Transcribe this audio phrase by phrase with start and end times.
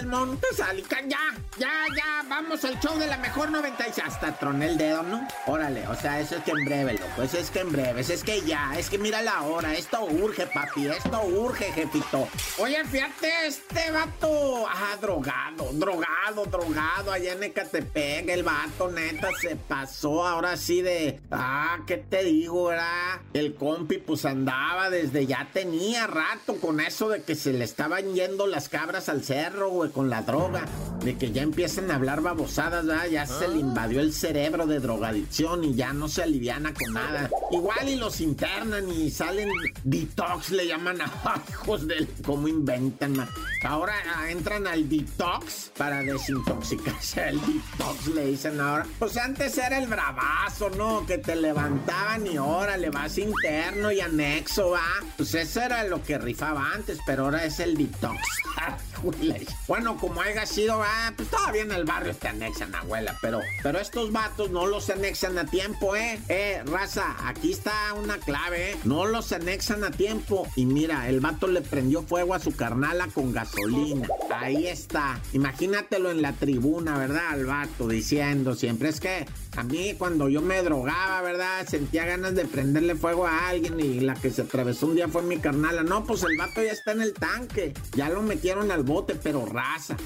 [0.00, 0.06] ¡Gol!
[0.06, 1.18] Montes, Montes, Alican, ya,
[1.58, 4.06] ya, ya, vamos al show de la mejor 96.
[4.06, 5.26] Hasta troné el dedo, ¿no?
[5.46, 8.22] Órale, o sea, eso es que en breve, loco, eso es que en breve, es
[8.22, 12.28] que ya, es que mira la hora, esto urge, papi, esto urge, jefito.
[12.58, 19.56] Oye, fíjate, este vato, ah, drogado, drogado, drogado, allá en Ecatepec, el vato, neta, se
[19.56, 23.20] pasó ahora sí de, ah, ¿qué te digo, verdad?
[23.32, 28.14] El compi, pues andaba desde ya tenía rato con eso de que se le estaban
[28.14, 30.64] yendo las cabras al cerro, güey, con la droga.
[31.04, 33.06] De que ya empiezan a hablar babosadas, ¿verdad?
[33.06, 37.30] Ya se le invadió el cerebro de drogadicción y ya no se aliviana con nada.
[37.50, 39.48] Igual y los internan y salen
[39.82, 41.10] detox, le llaman a
[41.50, 42.06] hijos del...
[42.24, 43.28] ¿Cómo inventan, man?
[43.64, 47.28] Ahora ah, entran al detox para desintoxicarse.
[47.28, 48.86] El detox le dicen ahora.
[48.98, 51.06] Pues antes era el bravazo, ¿no?
[51.06, 54.80] Que te levantaban y ahora le vas interno y anexo, ¿va?
[55.16, 58.20] Pues eso era lo que rifaba antes, pero ahora es el detox.
[59.70, 63.78] bueno, como haya sido, va, pues todavía en el barrio te anexan, abuela, pero, pero
[63.78, 66.18] estos vatos no los anexan a tiempo, ¿eh?
[66.28, 68.76] Eh, raza, aquí está una clave, ¿eh?
[68.82, 70.48] No los anexan a tiempo.
[70.56, 74.08] Y mira, el vato le prendió fuego a su carnala con gasolina.
[74.34, 75.20] Ahí está.
[75.34, 77.28] Imagínatelo en la tribuna, ¿verdad?
[77.28, 79.24] Al vato diciendo siempre, es que
[79.56, 81.66] a mí cuando yo me drogaba, ¿verdad?
[81.68, 85.22] Sentía ganas de prenderle fuego a alguien y la que se atravesó un día fue
[85.22, 85.84] mi carnala.
[85.84, 87.74] No, pues el vato ya está en el tanque.
[87.94, 89.46] Ya lo metieron al bote, pero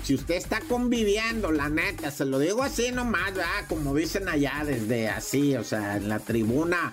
[0.02, 3.32] Si usted está conviviendo, la neta, se lo digo así nomás.
[3.68, 6.92] Como dicen allá desde así, o sea, en la tribuna.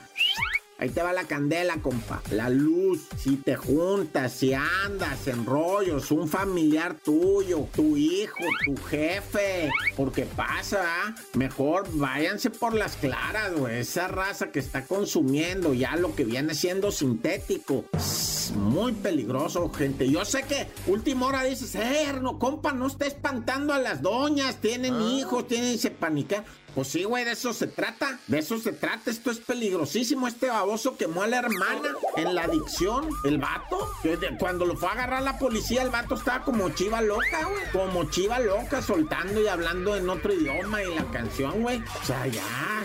[0.81, 2.23] Ahí te va la candela, compa.
[2.31, 3.01] La luz.
[3.15, 9.71] Si te juntas, si andas en rollos, un familiar tuyo, tu hijo, tu jefe.
[9.95, 11.15] Porque pasa, ¿ah?
[11.35, 13.77] Mejor váyanse por las claras, güey.
[13.81, 17.85] Esa raza que está consumiendo ya lo que viene siendo sintético.
[17.93, 20.09] Es muy peligroso, gente.
[20.09, 24.55] Yo sé que última hora dices, eh, no, compa, no esté espantando a las doñas.
[24.55, 26.43] Tienen hijos, tienen se panican.
[26.75, 28.19] Pues sí, güey, de eso se trata.
[28.27, 29.11] De eso se trata.
[29.11, 30.27] Esto es peligrosísimo.
[30.27, 33.09] Este baboso quemó a la hermana en la adicción.
[33.23, 33.91] El vato.
[34.39, 37.63] Cuando lo fue a agarrar la policía, el vato estaba como chiva loca, güey.
[37.71, 41.81] Como chiva loca, soltando y hablando en otro idioma y la canción, güey.
[42.01, 42.83] O sea, ya.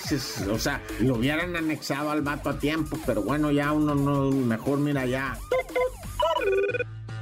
[0.50, 2.98] o sea, lo hubieran anexado al vato a tiempo.
[3.06, 4.30] Pero bueno, ya uno no.
[4.30, 5.38] Mejor mira ya.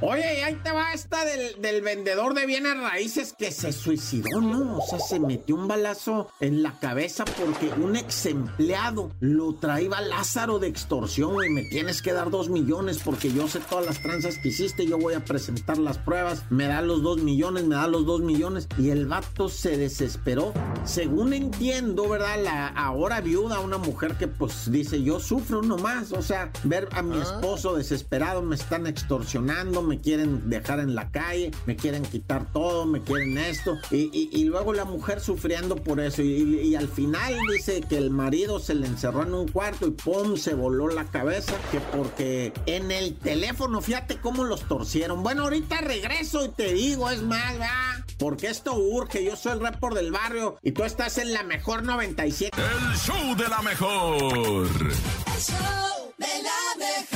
[0.05, 4.41] Oye, y ahí te va esta del, del vendedor de bienes raíces que se suicidó,
[4.41, 4.77] ¿no?
[4.77, 9.85] O sea, se metió un balazo en la cabeza porque un ex empleado lo traía
[10.01, 11.49] Lázaro de extorsión, güey.
[11.49, 14.97] Me tienes que dar dos millones porque yo sé todas las tranzas que hiciste, yo
[14.97, 18.67] voy a presentar las pruebas, me da los dos millones, me da los dos millones.
[18.77, 20.53] Y el vato se desesperó.
[20.83, 22.41] Según entiendo, ¿verdad?
[22.43, 27.01] La ahora viuda, una mujer que pues dice, yo sufro nomás, o sea, ver a
[27.01, 32.51] mi esposo desesperado, me están extorsionando, me quieren dejar en la calle, me quieren quitar
[32.51, 33.77] todo, me quieren esto.
[33.91, 36.21] Y, y- y luego la mujer sufriendo por eso.
[36.21, 39.91] Y, y- al final dice que el marido se le encerró en un cuarto y
[39.91, 40.35] ¡pum!
[40.37, 41.53] se voló la cabeza.
[41.71, 45.23] Que porque en el teléfono, fíjate cómo los torcieron.
[45.23, 48.03] Bueno, ahorita regreso y te digo, es más, va.
[48.17, 49.23] Porque esto urge.
[49.23, 52.55] Yo soy el report del barrio y tú estás en la mejor 97.
[52.61, 54.23] El show de la mejor.
[54.25, 57.14] El show de la mejor.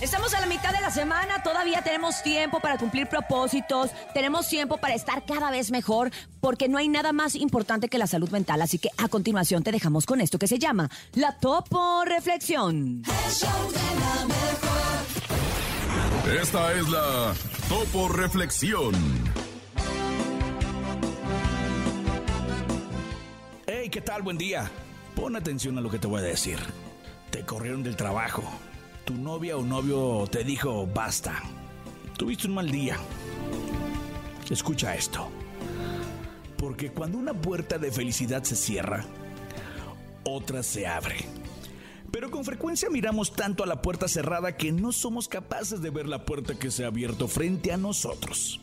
[0.00, 4.76] Estamos a la mitad de la semana, todavía tenemos tiempo para cumplir propósitos, tenemos tiempo
[4.76, 8.62] para estar cada vez mejor, porque no hay nada más importante que la salud mental.
[8.62, 13.02] Así que a continuación te dejamos con esto que se llama la Topo Reflexión.
[13.04, 14.68] El show de la mejor.
[16.42, 17.34] Esta es la
[17.68, 18.94] Topo Reflexión.
[23.66, 24.22] Hey, ¿qué tal?
[24.22, 24.70] Buen día.
[25.16, 26.60] Pon atención a lo que te voy a decir.
[27.30, 28.44] Te corrieron del trabajo.
[29.08, 31.42] Tu novia o novio te dijo basta.
[32.18, 32.98] Tuviste un mal día.
[34.50, 35.30] Escucha esto.
[36.58, 39.06] Porque cuando una puerta de felicidad se cierra,
[40.24, 41.24] otra se abre.
[42.12, 46.06] Pero con frecuencia miramos tanto a la puerta cerrada que no somos capaces de ver
[46.06, 48.60] la puerta que se ha abierto frente a nosotros.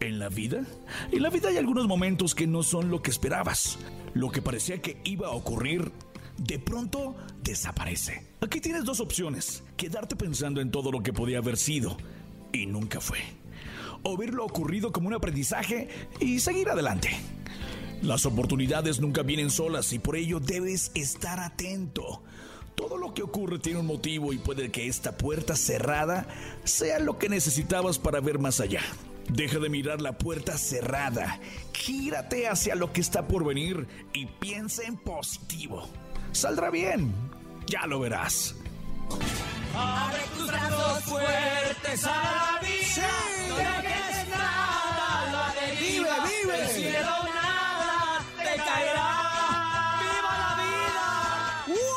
[0.00, 0.66] En la vida,
[1.12, 3.78] en la vida hay algunos momentos que no son lo que esperabas.
[4.12, 5.92] Lo que parecía que iba a ocurrir,
[6.36, 8.31] de pronto desaparece.
[8.42, 9.62] Aquí tienes dos opciones.
[9.76, 11.96] Quedarte pensando en todo lo que podía haber sido
[12.52, 13.18] y nunca fue.
[14.02, 17.10] O ver lo ocurrido como un aprendizaje y seguir adelante.
[18.02, 22.24] Las oportunidades nunca vienen solas y por ello debes estar atento.
[22.74, 26.26] Todo lo que ocurre tiene un motivo y puede que esta puerta cerrada
[26.64, 28.82] sea lo que necesitabas para ver más allá.
[29.28, 31.38] Deja de mirar la puerta cerrada.
[31.72, 35.88] Gírate hacia lo que está por venir y piensa en positivo.
[36.32, 37.31] Saldrá bien.
[37.66, 38.54] Ya lo verás.
[39.74, 43.08] Abre tus brazos fuertes a la vida.
[43.48, 46.14] No dejes nada la deriva.
[46.24, 46.56] Vive, vive.
[46.58, 49.10] Del cielo nada te caerá.
[50.02, 51.08] ¡Viva la vida!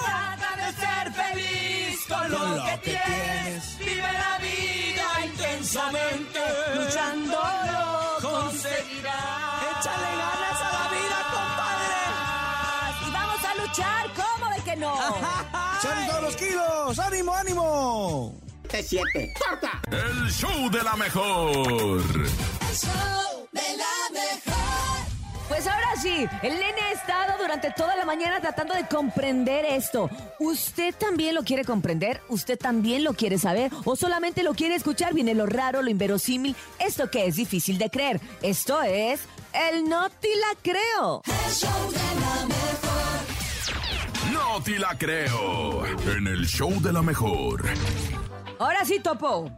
[0.05, 3.77] Trata de ser feliz con lo, que, tienes.
[3.79, 6.39] Vive la vida intensamente.
[6.75, 7.39] Luchando
[7.71, 9.79] lo conseguirás.
[9.79, 10.34] Échale ganas
[14.75, 15.81] ¿cómo de que no?
[15.81, 16.99] ¡Salen todos los kilos!
[16.99, 18.41] ¡Ánimo, ánimo!
[18.71, 19.33] De siete.
[19.47, 19.81] ¡Corta!
[19.91, 21.57] El show de la mejor.
[21.57, 24.65] El show de la mejor.
[25.47, 30.09] Pues ahora sí, el nene ha estado durante toda la mañana tratando de comprender esto.
[30.39, 32.21] ¿Usted también lo quiere comprender?
[32.29, 33.71] ¿Usted también lo quiere saber?
[33.85, 35.13] ¿O solamente lo quiere escuchar?
[35.13, 38.19] Viene lo raro, lo inverosímil, esto que es difícil de creer.
[38.41, 39.21] Esto es
[39.53, 41.21] el no te la creo.
[41.25, 42.94] El show de la mejor.
[44.55, 45.85] No te la creo.
[46.15, 47.65] En el show de la mejor.
[48.57, 49.51] Ahora sí, Topo.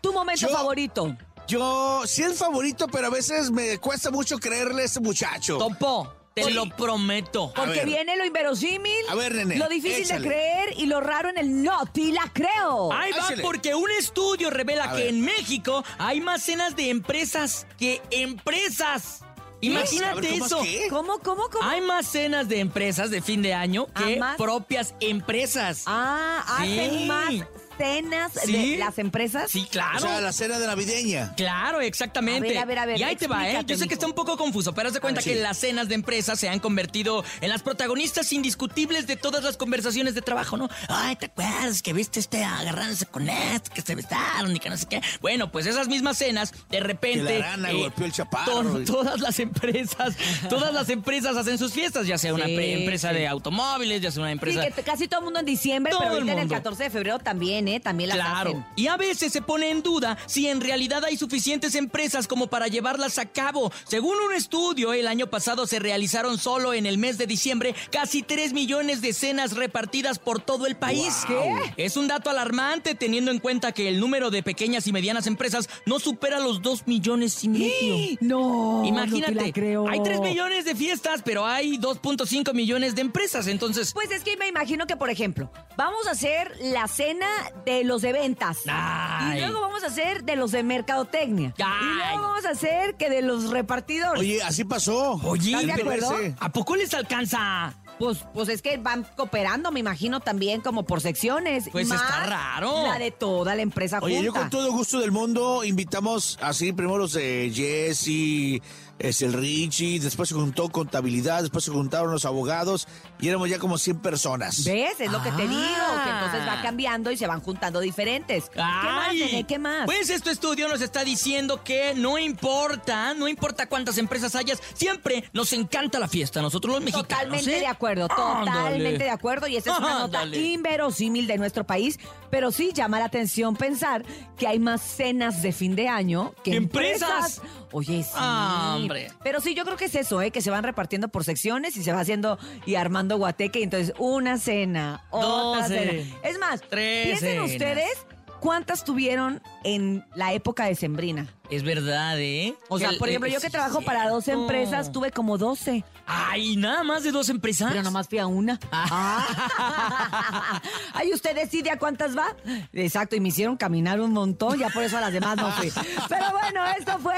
[0.00, 1.16] Tu momento Yo- favorito.
[1.48, 5.58] Yo sí es favorito, pero a veces me cuesta mucho creerle a ese muchacho.
[5.58, 6.54] Topo, te Oye.
[6.54, 7.52] lo prometo.
[7.56, 7.86] Porque ver.
[7.86, 10.20] viene lo inverosímil, A ver, nene, lo difícil échale.
[10.20, 12.92] de creer y lo raro en el no te la creo.
[12.92, 13.42] Ahí va, Échale.
[13.42, 15.08] porque un estudio revela A que ver.
[15.08, 19.24] en México hay más cenas de empresas que empresas.
[19.60, 20.62] Imagínate ver, ¿cómo eso.
[20.64, 20.90] es?
[20.90, 21.64] ¿Cómo, cómo, cómo?
[21.64, 25.84] Hay más cenas de empresas de fin de año que propias empresas.
[25.86, 27.04] Ah, hacen Sí.
[27.06, 27.34] más
[27.76, 28.72] cenas Sí.
[28.72, 29.50] de las empresas.
[29.50, 29.98] Sí, claro.
[29.98, 31.34] O sea, la cena de navideña.
[31.36, 32.48] Claro, exactamente.
[32.48, 33.62] A ver, a ver, a ver, y ahí te va, ¿eh?
[33.66, 35.30] Yo sé que está un poco confuso, pero haz de cuenta Sí.
[35.30, 39.56] que las cenas de empresas se han convertido en las protagonistas indiscutibles de todas las
[39.56, 40.68] conversaciones de trabajo, ¿no?
[40.88, 44.76] Ay, ¿te acuerdas que viste este agarrándose con este, que se besaron y que no
[44.76, 45.00] sé qué?
[45.20, 47.26] Bueno, pues esas mismas cenas, de repente...
[47.34, 48.62] Que la rana golpeó el chaparro.
[48.84, 50.14] to- todas las empresas,
[50.48, 53.16] todas las empresas hacen sus fiestas, ya sea una Sí, pre- empresa sí.
[53.16, 54.62] de automóviles, ya sea una Sí, empresa...
[54.64, 56.54] que t- casi todo el mundo en diciembre, Todo pero el en el mundo.
[56.54, 57.80] 14 de febrero también, ¿eh?
[57.80, 58.50] También las Claro.
[58.50, 58.66] hacen.
[58.76, 62.68] Y a veces se pone en duda si en realidad hay suficientes empresas como para
[62.68, 63.72] llevarlas a cabo.
[63.84, 68.22] Según un estudio, el año pasado se realizaron solo en el mes de diciembre casi
[68.22, 71.14] 3 millones de cenas repartidas por todo el país.
[71.26, 71.54] ¿Qué?
[71.76, 75.68] Es un dato alarmante teniendo en cuenta que el número de pequeñas y medianas empresas
[75.86, 78.16] no supera los 2 millones y medio.
[78.20, 79.88] No, Imagínate, no te la creo.
[79.88, 83.92] hay 3 millones de fiestas, pero hay 2.5 millones de empresas, entonces...
[83.92, 87.26] Pues es que me imagino que, por ejemplo, vamos a hacer la cena
[87.64, 88.58] de los de ventas.
[88.68, 89.38] Ay.
[89.38, 91.54] Y luego vamos a hacer de los de mercadotecnia.
[91.56, 94.20] Y luego vamos a hacer que de los repartidores.
[94.20, 95.12] Oye, así pasó.
[95.24, 96.18] Oye, ¿Estás de pero acuerdo?
[96.18, 97.74] ese- ¿a poco les alcanza?
[97.98, 101.70] Pues, pues es que van cooperando, me imagino, también como por secciones.
[101.72, 102.82] Pues Más está raro.
[102.86, 106.98] La de toda la empresa Oye, yo con todo gusto del mundo invitamos así primero
[106.98, 108.60] los de Jesse,
[108.98, 112.88] es el Richie, después se juntó contabilidad, después se juntaron los abogados
[113.20, 114.64] y éramos ya como 100 personas.
[114.64, 114.98] ¿Ves?
[115.00, 115.46] Es lo que te Ah.
[115.46, 118.48] digo, que entonces va cambiando y se van juntando diferentes.
[118.48, 119.46] ¿Qué más, Ay, nene?
[119.46, 119.84] ¿Qué más?
[119.84, 125.28] Pues este estudio nos está diciendo que no importa, no importa cuántas empresas hayas, siempre
[125.32, 127.08] nos encanta la fiesta, nosotros los mexicanos.
[127.08, 127.60] Totalmente ¿eh?
[127.60, 128.98] de acuerdo, totalmente Ándale.
[128.98, 129.46] de acuerdo.
[129.46, 130.38] Y esa es una nota Ándale.
[130.42, 131.98] inverosímil de nuestro país.
[132.30, 134.04] Pero sí llama la atención pensar
[134.38, 137.38] que hay más cenas de fin de año que ¿Empresas?
[137.38, 137.42] empresas.
[137.72, 138.10] Oye, sí.
[138.14, 139.08] Ah, hombre.
[139.22, 140.30] Pero sí, yo creo que es eso, ¿eh?
[140.30, 143.60] Que se van repartiendo por secciones y se va haciendo y armando guateque.
[143.60, 145.92] Y entonces, una cena, otra cena.
[146.22, 148.06] Es más, piensen ustedes
[148.40, 151.26] cuántas tuvieron en la época de Sembrina.
[151.48, 152.56] Es verdad, ¿eh?
[152.68, 154.42] O sea, por ejemplo, eh, yo que sí, trabajo para dos cierto.
[154.42, 155.84] empresas, tuve como 12.
[156.04, 157.70] Ay, nada más de dos empresas.
[157.70, 158.58] Pero nomás fui a una.
[158.72, 160.60] Ah.
[160.92, 162.34] Ay, ¿usted decide a cuántas va?
[162.72, 165.70] Exacto, y me hicieron caminar un montón, ya por eso a las demás no fui.
[166.08, 167.14] Pero bueno, esto fue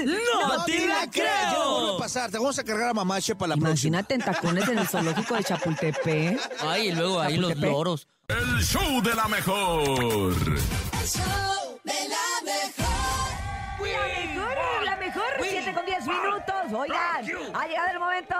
[0.00, 0.06] el...
[0.06, 1.96] ¡No te la Ya no vuelve creo!
[1.96, 3.98] a pasar, te vamos a cargar a Mamache para la próxima.
[3.98, 6.40] Imagínate en tacones en el zoológico de Chapultepec.
[6.60, 7.72] Ay, y luego ahí los Chapultepec.
[7.72, 8.08] loros.
[8.28, 9.88] El show de la mejor.
[9.88, 13.88] El show de la mejor.
[13.88, 13.96] La
[14.36, 16.72] mejor, la mejor, 7 con 10 minutos.
[16.74, 18.34] Oigan, ha llegado el momento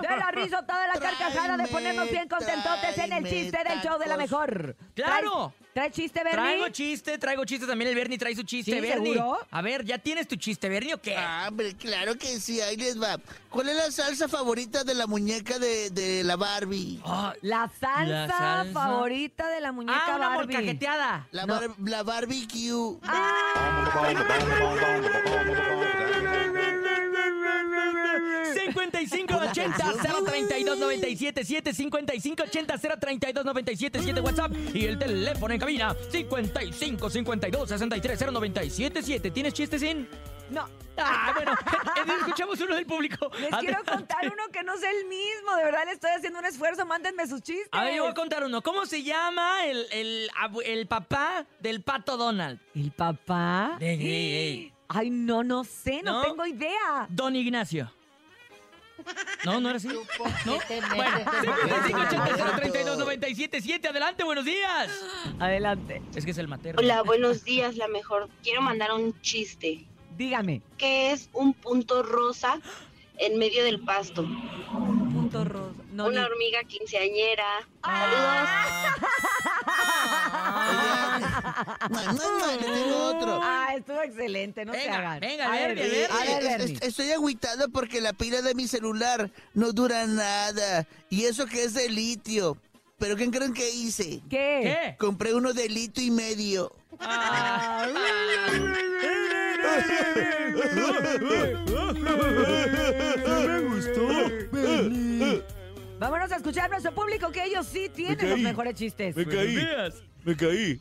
[0.00, 3.98] de la risota, de la carcajada, de ponernos bien contentotes en el chiste del show
[3.98, 4.74] de la mejor.
[4.94, 5.52] ¡Claro!
[5.58, 6.32] ¿Trae, trae chiste, Bernie?
[6.40, 7.88] Traigo chiste, traigo chiste también.
[7.90, 9.14] El Bernie trae su chiste, ¿Sí, Bernie.
[9.14, 9.38] seguro?
[9.50, 11.14] A ver, ¿ya tienes tu chiste, Bernie, o qué?
[11.16, 13.18] Ah, hombre, claro que sí, ahí les va.
[13.50, 17.00] ¿Cuál es la salsa favorita de la muñeca de, de la Barbie?
[17.04, 18.72] Ah, La salsa, La salsa.
[18.72, 20.54] favorita de la muñeca ah, una Barbie.
[20.56, 21.28] molcajeteada.
[21.30, 22.98] La, bar- la barbecue.
[23.04, 23.84] Ah.
[28.78, 29.92] 55 80
[30.24, 37.10] 032 97 7 55 80 032 97 7 WhatsApp y el teléfono en cabina 55
[37.10, 39.30] 52 63 097 7.
[39.30, 40.08] ¿Tienes chistes sin?
[40.50, 40.66] No.
[40.96, 41.52] Ah, bueno,
[42.20, 43.30] escuchamos uno del público.
[43.38, 45.56] Les quiero contar uno que no es el mismo.
[45.56, 46.86] De verdad le estoy haciendo un esfuerzo.
[46.86, 47.68] Mándenme sus chistes.
[47.72, 48.62] A ver, yo voy a contar uno.
[48.62, 52.60] ¿Cómo se llama el, el, papá del pato Donald?
[52.74, 53.78] ¿El papá?
[53.80, 56.02] Ay, no, no sé.
[56.02, 56.22] No, ¿No?
[56.22, 57.06] tengo idea.
[57.10, 57.92] Don Ignacio.
[59.44, 59.88] No, no era así.
[59.88, 60.00] ¿No?
[60.44, 61.18] Bueno,
[61.86, 64.90] 5580 Adelante, buenos días.
[65.38, 66.02] Adelante.
[66.14, 66.80] Es que es el materno.
[66.80, 68.28] Hola, buenos días, la mejor.
[68.42, 69.84] Quiero mandar un chiste.
[70.16, 70.62] Dígame.
[70.76, 72.60] ¿Qué es un punto rosa
[73.18, 74.26] en medio del pasto?
[74.72, 75.67] Punto rosa.
[75.98, 77.66] No, Una ni- hormiga quinceañera.
[81.90, 83.40] Mua, mua, mua, le tengo otro.
[83.42, 84.64] Ah, estuvo excelente.
[84.64, 85.18] No se Venga, hagan.
[85.20, 86.06] venga, A ver, Bernie, Bernie.
[86.08, 86.34] Bernie.
[86.34, 90.86] A ver, Eh, es- estoy agüitado porque la pila de mi celular no dura nada.
[91.10, 92.56] Y eso que es de litio.
[93.00, 94.20] ¿Pero qué creen que hice?
[94.30, 94.60] ¿Qué?
[94.62, 94.96] ¿Qué?
[94.98, 96.72] Compré uno de litio y medio.
[97.00, 97.86] Ah.
[105.98, 109.14] Vámonos a escuchar a nuestro público que ellos sí tienen los mejores chistes.
[109.14, 109.58] caí.
[110.24, 110.80] Me caí.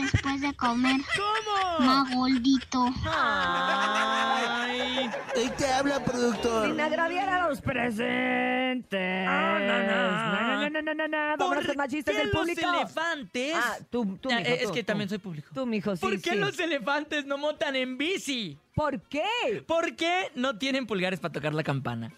[0.00, 1.00] después de comer.
[1.16, 1.86] ¿Cómo?
[1.86, 2.86] Más gordito.
[3.06, 5.10] Ay.
[5.36, 6.68] Ahí te habla, productor.
[6.70, 9.26] Sin agraviar a los presentes.
[9.28, 10.62] Ah, no, no.
[10.62, 11.36] No, no, no, no, no, no.
[11.36, 12.60] Vámonos ¿Por con más chistes qué del público.
[12.62, 13.54] los elefantes?
[13.56, 14.86] Ah, tú, tú, mijo, es tú, que tú.
[14.86, 15.48] también soy público.
[15.54, 16.36] Tú, mijo, sí, ¿Por qué sí.
[16.36, 18.58] los elefantes no montan en bici?
[18.74, 19.62] ¿Por qué?
[19.66, 22.12] ¿Por qué no tienen pulgares para tocar la campana?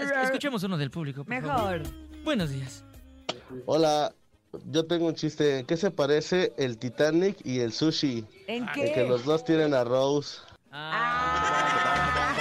[0.00, 1.24] Es- Escuchemos uno del público.
[1.24, 1.80] por favor.
[1.80, 1.94] Mejor.
[2.24, 2.84] Buenos días.
[3.66, 4.12] Hola,
[4.70, 5.60] yo tengo un chiste.
[5.60, 8.24] ¿En qué se parece el Titanic y el sushi?
[8.46, 8.92] ¿En En qué?
[8.92, 10.44] que los dos tienen arroz.
[10.76, 12.34] Ah,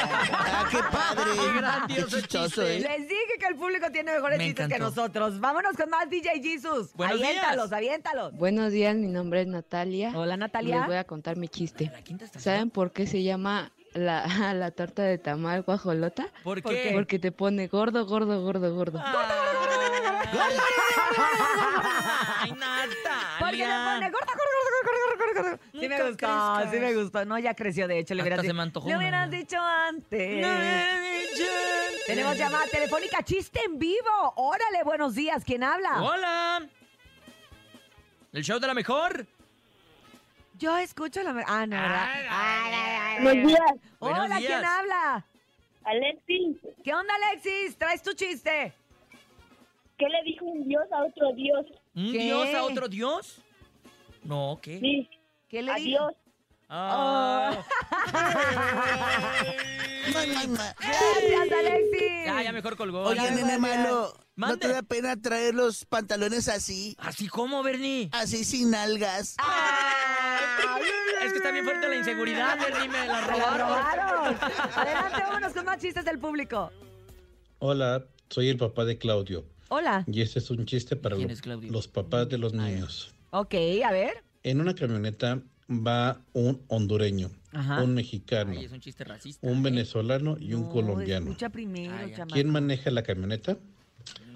[0.71, 1.31] qué padre.
[1.35, 2.77] Qué Qué grandioso chistoso, chiste.
[2.77, 2.79] ¿eh?
[2.97, 5.39] Les dije que el público tiene mejores Me chistes que nosotros.
[5.39, 6.93] Vámonos con más DJ Jesus.
[6.93, 7.29] Buenos días.
[7.29, 8.33] aviéntalos, aviéntalos.
[8.35, 10.13] Buenos días, mi nombre es Natalia.
[10.15, 10.77] Hola, y Natalia.
[10.79, 11.91] Les voy a contar mi chiste.
[12.39, 16.27] ¿Saben por qué se llama la, la torta de tamal guajolota?
[16.43, 16.83] ¿Por ¿Por qué?
[16.83, 16.91] qué?
[16.93, 19.01] Porque te pone gordo, gordo, gordo, gordo.
[22.39, 23.37] Ay, Natalia.
[23.39, 25.59] Porque le pone gorda, gorda, gorda, gorda, gorda, gorda.
[25.71, 26.71] Sí me Nunca gustó, crezcas.
[26.71, 27.25] sí me gustó.
[27.25, 28.13] No, ya creció, de hecho.
[28.13, 30.41] Le Hasta hubieras, se di- me antojó le una, hubieras dicho antes.
[30.41, 30.47] No.
[32.05, 34.33] Tenemos llamada telefónica, chiste en vivo.
[34.35, 35.43] Órale, buenos días.
[35.45, 36.01] ¿Quién habla?
[36.03, 36.67] Hola.
[38.33, 39.25] ¿El show de la mejor?
[40.63, 41.43] Yo escucho la...
[41.45, 42.07] Ah, no, ¿verdad?
[42.09, 43.47] Ay, Ay, ay, ay, Buenos ay.
[43.49, 45.25] días, Buenos Hola, ¿quién habla?
[45.83, 46.57] Alexis.
[46.85, 47.77] ¿Qué onda, Alexis?
[47.77, 48.73] ¿Traes tu chiste?
[49.97, 51.65] ¿Qué le dijo un dios a otro dios?
[51.93, 52.17] ¿Un ¿Qué?
[52.19, 53.41] dios a otro dios?
[54.23, 54.79] No, ¿qué?
[54.79, 55.09] Sí,
[55.49, 55.99] ¿Qué le dijo?
[55.99, 56.13] adiós.
[56.69, 57.57] Ah.
[60.47, 60.75] Mua.
[60.79, 62.25] Gracias, Alexis.
[62.25, 63.03] Ya, ya mejor colgó.
[63.03, 66.95] Oye, nene malo, ¿no te da pena traer los pantalones así?
[66.99, 68.09] ¿Así como, Bernie?
[68.13, 69.35] Así sin nalgas.
[71.23, 73.59] Es que está bien fuerte la inseguridad, Bernie, me la robaron.
[73.59, 74.35] robaron.
[74.75, 76.71] Adelante, vámonos con más chistes del público.
[77.59, 80.03] Hola, soy el papá de Claudio Hola.
[80.07, 83.13] y este es un chiste para los papás de los niños.
[83.31, 83.55] Ok,
[83.85, 84.23] a ver.
[84.43, 87.81] En una camioneta va un hondureño, Ajá.
[87.81, 89.47] un mexicano, Ay, es un chiste racista.
[89.47, 89.61] un ¿eh?
[89.63, 91.27] venezolano y un No, colombiano.
[91.27, 91.93] Escucha primero.
[92.31, 93.57] ¿Quién maneja la camioneta?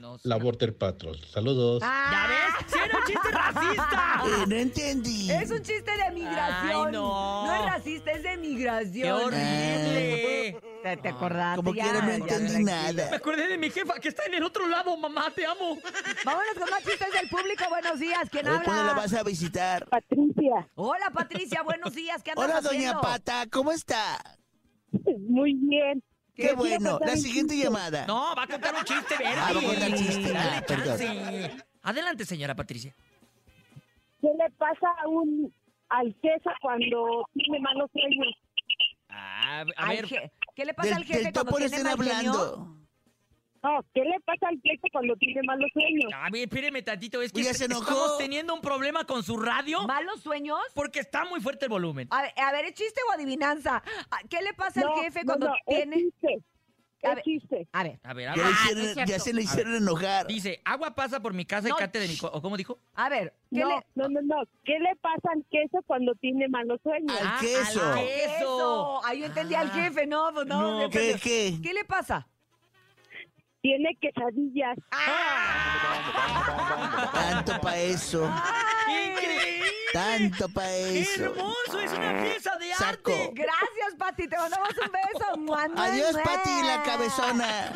[0.08, 0.18] No.
[0.24, 1.20] La Border Patrol.
[1.26, 1.82] Saludos.
[1.86, 2.72] Ah, ¿Ya ves?
[2.72, 4.04] ¡Sí era un chiste racista!
[4.28, 5.32] Eh, no entendí.
[5.32, 6.86] Es un chiste de migración.
[6.88, 7.54] Ay, no.
[7.56, 8.92] es racista, es de migración.
[9.04, 10.60] ¡Qué horrible!
[10.84, 11.56] ¿Te, te acordaste?
[11.58, 13.10] Como quiera no entendí nada.
[13.10, 15.78] Me acordé de mi jefa que está en el otro lado, mamá, te amo.
[16.26, 17.64] Vámonos con más chistes del público.
[17.70, 18.30] Buenos días.
[18.30, 19.02] ¿Quién A ver, ¿Cuándo la habla?
[19.04, 19.88] vas a visitar?
[19.88, 20.68] Patricia.
[20.76, 21.62] Hola, Patricia.
[21.64, 22.22] Buenos días.
[22.24, 22.94] ¿Qué andas Hola, haciendo?
[22.94, 24.20] doña Pata, ¿cómo está?
[25.30, 26.04] Muy bien.
[26.38, 27.00] Qué ¿Qué bueno.
[27.04, 27.66] La siguiente chiste?
[27.68, 28.06] llamada.
[28.06, 29.34] No, va a contar un chiste, Bernie.
[29.38, 30.32] Ah, va a contar chiste.
[30.32, 30.98] Dale Ah, perdón.
[31.00, 31.66] chance.
[31.82, 32.94] Adelante, señora Patricia.
[34.22, 35.52] ¿Qué le pasa a un
[35.90, 38.36] al queso cuando tiene malos sueños?
[39.10, 40.06] Ah, a ver,
[40.56, 42.32] ¿Qué le pasa Del, al jefe del cuando tiene están mal genio?
[42.32, 42.87] hablando.
[43.68, 46.12] No, ¿qué le pasa al queso cuando tiene malos sueños?
[46.14, 47.22] a ver, espéreme tantito.
[47.22, 47.82] Es que se enojó.
[47.82, 50.60] estamos teniendo un problema con su radio ¿Malos sueños?
[50.74, 52.08] porque está muy fuerte el volumen.
[52.12, 53.84] A ver, a ver, ¿es chiste o adivinanza?
[54.10, 55.96] Ah, ¿Qué le pasa No, al jefe no, cuando no, tiene...?
[55.98, 56.44] Es chiste.
[57.04, 57.24] A ver.
[57.24, 57.68] chiste.
[57.74, 60.26] A ver, A ver, a Ya, hicieron- ya se le hicieron enojar.
[60.28, 61.76] Dice, agua pasa por mi casa No.
[61.76, 62.18] y cate de mi...
[62.18, 62.80] co- ¿O cómo dijo?
[62.96, 63.34] a ver.
[63.52, 63.86] ¿Qué No, le...?
[63.96, 64.36] no, no, no.
[64.64, 67.16] ¿Qué le pasa al queso cuando tiene malos sueños?
[67.22, 67.82] Al Ah, queso.
[67.84, 68.08] al Eso.
[68.40, 69.06] queso.
[69.06, 69.74] Ahí yo entendí al Ah.
[69.74, 70.82] jefe, no, pues no.
[70.84, 71.54] No, ¿Qué, qué?
[71.62, 72.28] ¿Qué le pasa?
[73.62, 74.78] Tiene quesadillas.
[77.14, 78.32] Tanto para eso.
[78.88, 79.72] ¡Increíble!
[79.94, 81.26] Tanto para eso.
[81.26, 81.80] hermoso!
[81.80, 83.12] ¡Es una pieza de Saco.
[83.12, 83.32] arte!
[83.34, 84.28] Gracias, Pati.
[84.28, 85.82] Te mandamos un beso.
[85.82, 86.16] Adiós.
[86.24, 87.74] Pati, la cabezona.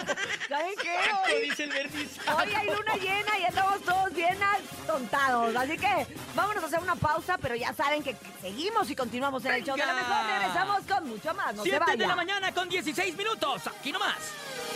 [0.48, 0.98] ¿Saben qué?
[1.34, 2.20] Hoy, dice el verniz.
[2.28, 4.38] hoy hay luna llena y estamos todos bien
[4.86, 5.56] tontados.
[5.56, 9.54] Así que vámonos a hacer una pausa, pero ya saben que seguimos y continuamos en
[9.54, 10.08] el show de la Venga.
[10.10, 10.40] mejor.
[10.40, 11.56] Regresamos con mucho más.
[11.56, 13.68] No se 7 de la mañana con 16 minutos.
[13.68, 14.18] Aquí nomás.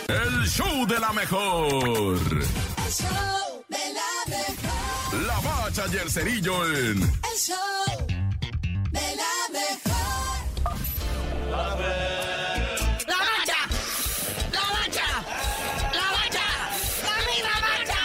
[0.08, 2.18] El show de la mejor.
[2.18, 5.22] El show de la mejor.
[5.26, 7.56] La bacha y el cerillo en El show
[8.90, 10.36] de la mejor.
[11.50, 13.60] ¡La bacha!
[14.52, 15.08] ¡La bacha!
[15.92, 16.46] ¡La bacha!
[17.02, 18.00] ¡La misma bacha!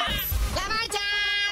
[0.55, 1.05] ¡La bacha!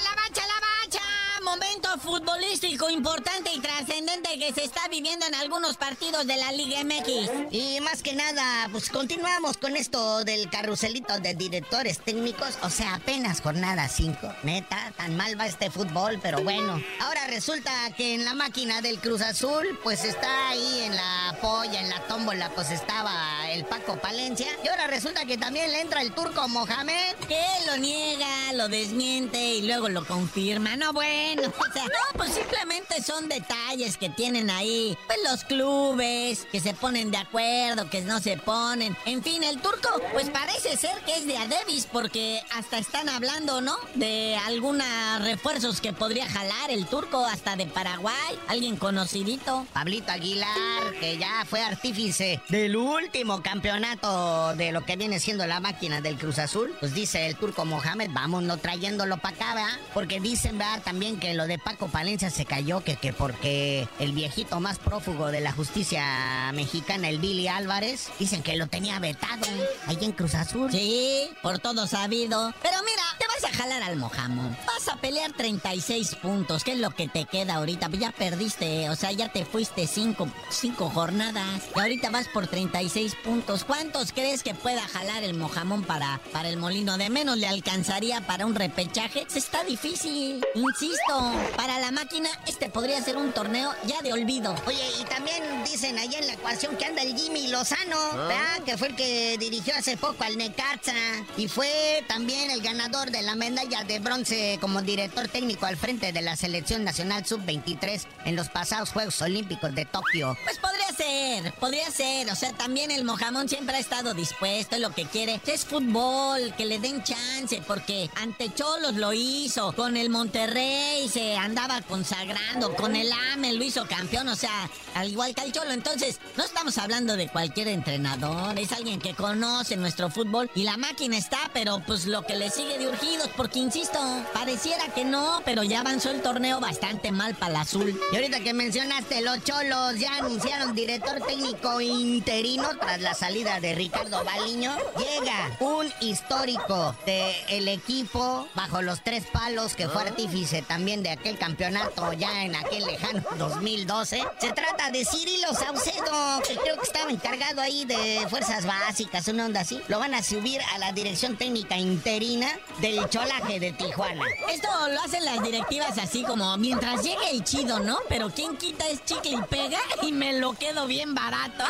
[0.03, 0.44] ¡La bacha!
[0.48, 1.06] ¡La bacha!
[1.44, 3.78] Momento futbolístico importante y trascendente
[4.23, 7.51] que se está viviendo en algunos partidos de la Liga MX.
[7.51, 12.57] Y más que nada, pues continuamos con esto del carruselito de directores técnicos.
[12.61, 14.35] O sea, apenas jornada 5.
[14.43, 16.81] Neta, tan mal va este fútbol, pero bueno.
[16.99, 21.79] Ahora resulta que en la máquina del Cruz Azul, pues está ahí en la polla,
[21.79, 24.47] en la tómbola, pues estaba el Paco Palencia.
[24.63, 27.15] Y ahora resulta que también le entra el turco Mohamed.
[27.27, 30.75] Que lo niega, lo desmiente y luego lo confirma.
[30.75, 31.51] No, bueno.
[31.69, 34.97] O sea, no, pues simplemente son detalles que tienen ahí.
[35.07, 38.95] Pues los clubes, que se ponen de acuerdo, que no se ponen.
[39.05, 43.61] En fin, el turco, pues parece ser que es de Adebis, porque hasta están hablando,
[43.61, 43.77] ¿no?
[43.95, 44.87] De algunos
[45.21, 48.39] refuerzos que podría jalar el turco, hasta de Paraguay.
[48.47, 49.65] Alguien conocidito.
[49.73, 55.59] Pablito Aguilar, que ya fue artífice del último campeonato de lo que viene siendo la
[55.59, 56.75] máquina del Cruz Azul.
[56.79, 59.79] Pues dice el turco Mohamed, vamos no trayéndolo para acá, ¿verdad?
[59.93, 60.81] Porque dicen, ¿verdad?
[60.83, 65.27] También que lo de Paco Palencia se cayó, que, que porque el viejito más prófugo
[65.27, 69.46] de la justicia mexicana, el Billy Álvarez, dicen que lo tenía vetado
[69.88, 70.72] ahí en Cruz Azul.
[70.72, 72.53] Sí, por todo sabido.
[72.62, 74.56] Pero mira, te vas a jalar al mojamo.
[74.65, 77.89] Vas a pelear 36 puntos, que es lo que te queda ahorita.
[77.89, 81.63] Pues ya perdiste, o sea, ya te fuiste cinco, cinco jornadas.
[81.75, 83.65] Y ahorita vas por 36 puntos.
[83.65, 86.98] ¿Cuántos crees que pueda jalar el mojamón para, para el molino?
[86.98, 89.27] De menos le alcanzaría para un repechaje.
[89.36, 90.46] Está difícil.
[90.56, 94.55] Insisto, para la máquina, este podría ser un torneo ya de olvido.
[94.67, 98.61] Oye, y también dicen ahí en la ecuación que anda el Jimmy Lozano, ¿verdad?
[98.63, 100.94] Que fue el que dirigió hace poco al Necaxa.
[101.37, 106.11] Y fue también el ganador de la medalla de bronce como director técnico al frente
[106.11, 110.37] de la selección nacional sub-23 en los pasados Juegos Olímpicos de Tokio.
[110.44, 112.29] Pues podría ser, podría ser.
[112.31, 114.77] O sea, también el Mojamón siempre ha estado dispuesto.
[114.77, 119.74] Lo que quiere es fútbol, que le den chance, porque ante Cholos lo hizo.
[119.74, 122.75] Con el Monterrey se andaba consagrando.
[122.75, 124.27] Con el AME lo hizo campeón.
[124.29, 125.72] O sea, al igual que el Cholo.
[125.72, 128.57] Entonces, no estamos hablando de cualquier entrenador.
[128.57, 130.50] Es alguien que conoce nuestro fútbol.
[130.55, 133.29] Y la máquina está, pero pues lo que le sigue de urgidos.
[133.35, 134.00] Porque insisto,
[134.33, 138.00] pareciera que no, pero ya avanzó el torneo bastante mal para el azul.
[138.11, 143.75] Y ahorita que mencionaste los cholos, ya anunciaron director técnico interino tras la salida de
[143.75, 144.75] Ricardo Baliño.
[144.98, 151.37] Llega un histórico del equipo bajo los tres palos que fue artífice también de aquel
[151.37, 153.24] campeonato ya en aquel lejano
[153.59, 154.24] 2012.
[154.39, 159.45] Se trata de Cirilo Saucedo, que creo que estaba encargado ahí de fuerzas básicas, una
[159.45, 159.81] onda así.
[159.89, 162.48] Lo van a subir a la dirección técnica interina
[162.79, 164.24] del cholaje de Tijuana.
[164.50, 167.98] Esto lo hacen las directivas así como mientras llegue el chido, ¿no?
[168.07, 171.65] Pero quien quita es chicle y pega y me lo quedo bien barato.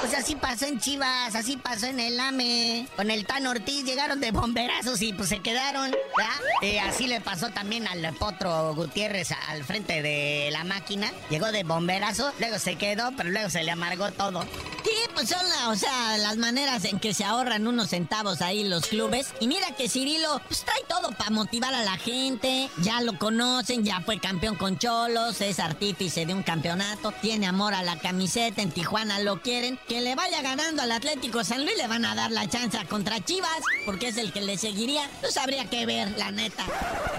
[0.00, 2.86] Pues así pasó en Chivas, así pasó en el AME.
[2.96, 6.88] Con el Tan Ortiz llegaron de bomberazos y pues se quedaron, ¿verdad?
[6.88, 11.12] Así le pasó también al Potro Gutiérrez al frente de la máquina.
[11.30, 14.42] Llegó de bomberazo, luego se quedó, pero luego se le amargó todo.
[14.84, 18.86] Sí, pues son o sea, las maneras en que se ahorran unos centavos ahí los
[18.86, 19.32] clubes.
[19.40, 22.70] Y mira que Cirilo pues trae todo para motivar a la gente.
[22.78, 27.74] Ya lo conocen, ya fue campeón con Cholos, es artífice de un campeonato, tiene amor
[27.74, 29.78] a la camiseta, en Tijuana lo quieren.
[29.88, 33.24] Que le vaya ganando al Atlético San Luis le van a dar la chance contra
[33.24, 35.08] Chivas, porque es el que le seguiría.
[35.20, 36.64] Pues habría que ver, la neta.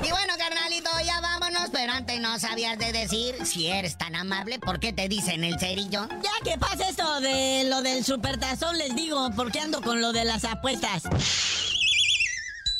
[0.03, 4.59] Y bueno, carnalito, ya vámonos, pero antes no sabías de decir, si eres tan amable,
[4.59, 6.07] ¿por qué te dicen el cerillo?
[6.21, 10.25] Ya que pasa esto de lo del supertazón, les digo, porque ando con lo de
[10.25, 11.03] las apuestas.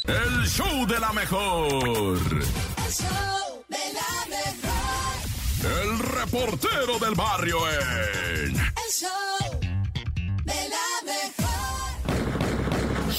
[0.07, 1.67] El show de la mejor.
[1.67, 5.81] El show de la mejor.
[5.81, 8.76] El reportero del barrio en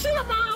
[0.03, 0.48] de la mejor.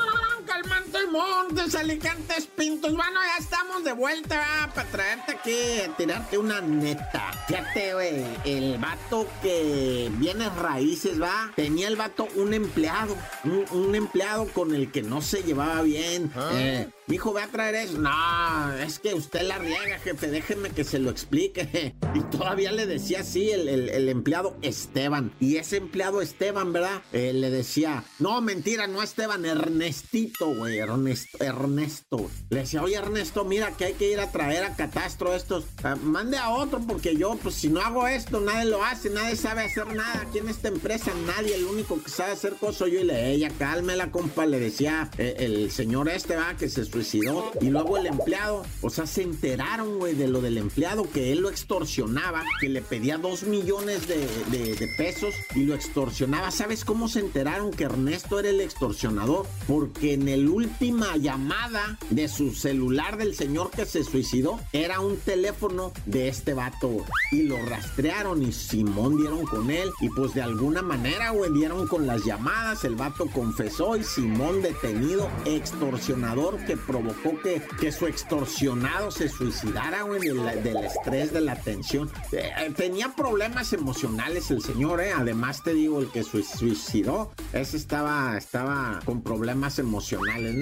[1.10, 2.94] Montes, Alicantes, Pintos.
[2.94, 4.74] Bueno, ya estamos de vuelta ¿verdad?
[4.74, 7.30] para traerte aquí, tirarte una neta.
[7.48, 11.52] Fíjate, güey, el vato que viene raíces, va.
[11.56, 16.32] Tenía el vato un empleado, un, un empleado con el que no se llevaba bien.
[16.52, 17.98] Eh, Dijo, ve a traer eso.
[17.98, 20.28] No, es que usted la riega, jefe.
[20.28, 21.94] Déjeme que se lo explique.
[22.14, 25.32] Y todavía le decía así el, el- el empleado Esteban.
[25.40, 27.00] Y ese empleado Esteban, ¿verdad?
[27.12, 30.78] Eh, le decía, no, mentira, no Esteban, Ernestito, güey.
[30.94, 32.30] Ernesto, Ernesto.
[32.50, 35.64] Le decía, oye, Ernesto, mira que hay que ir a traer a Catastro estos.
[35.82, 39.36] Ah, mande a otro porque yo, pues si no hago esto, nadie lo hace, nadie
[39.36, 40.22] sabe hacer nada.
[40.22, 43.00] Aquí en esta empresa, nadie, el único que sabe hacer cosas soy yo.
[43.00, 47.50] Y le, ella, cálmela, compa, le decía eh, el señor este, va, que se suicidó.
[47.60, 51.40] Y luego el empleado, o sea, se enteraron, güey, de lo del empleado, que él
[51.40, 56.50] lo extorsionaba, que le pedía dos millones de, pesos y lo extorsionaba.
[56.50, 59.46] ¿Sabes cómo se enteraron que Ernesto era el extorsionador?
[59.66, 60.48] Porque en el
[60.82, 66.54] última llamada de su celular del señor que se suicidó, era un teléfono de este
[66.54, 67.04] vato.
[67.30, 69.92] Y lo rastrearon y Simón dieron con él.
[70.00, 72.82] Y pues de alguna manera, güey, dieron con las llamadas.
[72.84, 80.02] El vato confesó y Simón detenido, extorsionador que provocó que, que su extorsionado se suicidara,
[80.02, 82.10] güey, del, del estrés, de la tensión.
[82.32, 85.12] Eh, tenía problemas emocionales el señor, ¿eh?
[85.16, 90.56] Además te digo, el que sui- suicidó, ese estaba, estaba con problemas emocionales.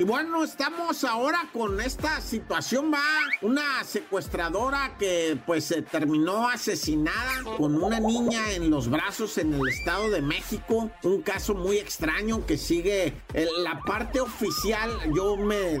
[0.00, 3.02] Y bueno, estamos ahora con esta situación, va.
[3.42, 9.68] Una secuestradora que pues se terminó asesinada con una niña en los brazos en el
[9.68, 10.90] Estado de México.
[11.02, 13.12] Un caso muy extraño que sigue
[13.58, 14.90] la parte oficial.
[15.14, 15.78] Yo me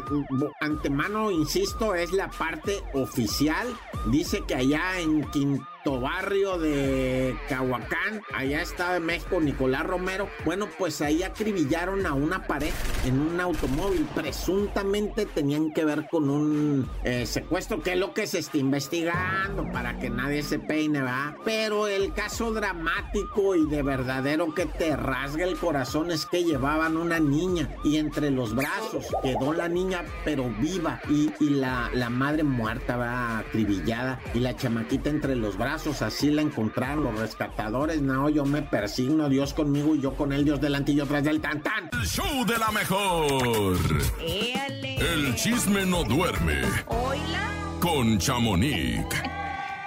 [0.60, 3.68] antemano insisto, es la parte oficial.
[4.10, 10.28] Dice que allá en Quintana barrio de Cahuacán, allá estaba en México, Nicolás Romero.
[10.44, 14.06] Bueno, pues ahí acribillaron a una pareja en un automóvil.
[14.14, 19.70] Presuntamente tenían que ver con un eh, secuestro, que es lo que se está investigando
[19.72, 21.34] para que nadie se peine, ¿verdad?
[21.44, 26.96] Pero el caso dramático y de verdadero que te rasga el corazón es que llevaban
[26.96, 32.10] una niña y entre los brazos quedó la niña, pero viva, y, y la, la
[32.10, 38.02] madre muerta, va acribillada, y la chamaquita entre los brazos, así la encontraron los rescatadores.
[38.02, 41.22] No, yo me persigno, Dios conmigo y yo con él, Dios delante y yo tras
[41.22, 41.88] del tan tan.
[41.92, 43.78] El show de la mejor.
[44.20, 46.62] El chisme no duerme.
[46.86, 47.50] Hola.
[47.80, 49.06] Con Chamonix.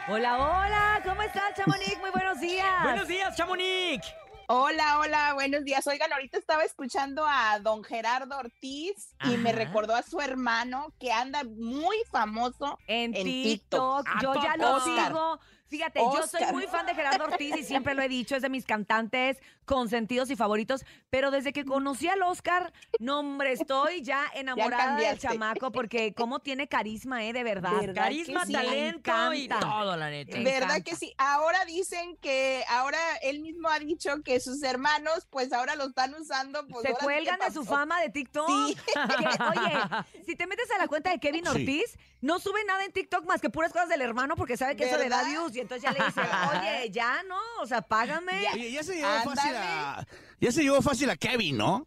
[0.07, 1.01] Hola, hola.
[1.03, 1.99] ¿Cómo estás, Chamonix?
[1.99, 2.83] Muy buenos días.
[2.83, 4.07] Buenos días, Chamonix.
[4.47, 5.85] Hola, hola, buenos días.
[5.87, 11.11] Oigan, ahorita estaba escuchando a don Gerardo Ortiz y me recordó a su hermano que
[11.11, 14.05] anda muy famoso En, en TikTok.
[14.05, 14.21] TikTok.
[14.21, 15.07] Yo ya lo Oscar.
[15.07, 15.39] sigo.
[15.73, 18.49] Fíjate, yo soy muy fan de Gerardo Ortiz y siempre lo he dicho, es de
[18.49, 24.25] mis cantantes consentidos y favoritos, pero desde que conocí al Oscar, no hombre, estoy ya
[24.35, 25.27] enamorada del cambiaste.
[25.27, 27.71] chamaco porque cómo tiene carisma, eh, de verdad.
[27.79, 28.53] ¿Verdad Carisma, sí?
[28.53, 30.37] talento y todo, la neta.
[30.37, 30.81] ¿Verdad encanta.
[30.81, 31.13] que sí?
[31.17, 36.13] Ahora dicen que, ahora él mismo ha dicho que sus hermanos, pues ahora lo están
[36.15, 36.65] usando.
[36.67, 38.47] Pues Se cuelgan de su fama de TikTok.
[38.49, 38.77] Sí.
[39.13, 39.79] Que, oye,
[40.25, 41.49] si te metes a la cuenta de Kevin Sí.
[41.51, 44.85] Ortiz, no sube nada en TikTok más que puras cosas del hermano porque sabe que
[44.85, 48.47] eso le da views y entonces ya le dicen, oye, ya no, o sea, págame.
[48.53, 49.35] Oye, ya se llevó Ándale.
[49.35, 50.07] fácil a.
[50.39, 51.85] Ya se llevó fácil a Kevin, ¿no?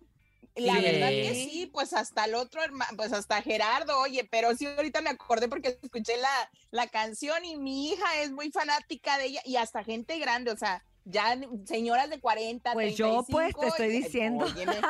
[0.54, 0.80] La Sí.
[0.82, 5.02] verdad que sí, pues hasta el otro hermano, pues hasta Gerardo, oye, pero sí ahorita
[5.02, 9.42] me acordé porque escuché la, la canción y mi hija es muy fanática de ella
[9.44, 14.46] y hasta gente grande, o sea, ya señoras de 40, Pues yo, pues, te 35,
[14.46, 14.86] estoy y- diciendo.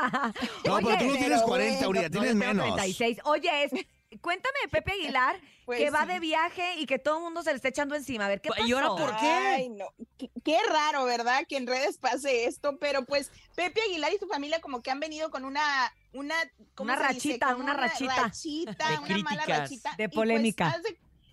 [0.64, 2.74] No, pero tú no tienes pero 40, bueno, Uriah, No, tienes menos.
[2.76, 3.18] 36.
[3.24, 3.72] Oye, es-
[4.20, 7.50] cuéntame de Pepe Aguilar, Pues que va de viaje y que todo el mundo se
[7.50, 8.26] le está echando encima.
[8.26, 8.64] A ver, ¿qué pasó?
[8.64, 9.26] ¿Y ahora por qué?
[9.26, 9.86] Ay, no.
[10.16, 11.44] Qué, qué raro, ¿verdad?
[11.48, 15.00] Que en redes pase esto, pero pues Pepe Aguilar y su familia como que han
[15.00, 16.36] venido con una una
[16.76, 17.28] ¿cómo Una se dice?
[17.30, 18.22] rachita, una rachita.
[18.22, 20.80] rachita, De una mala rachita De y, pues, polémica.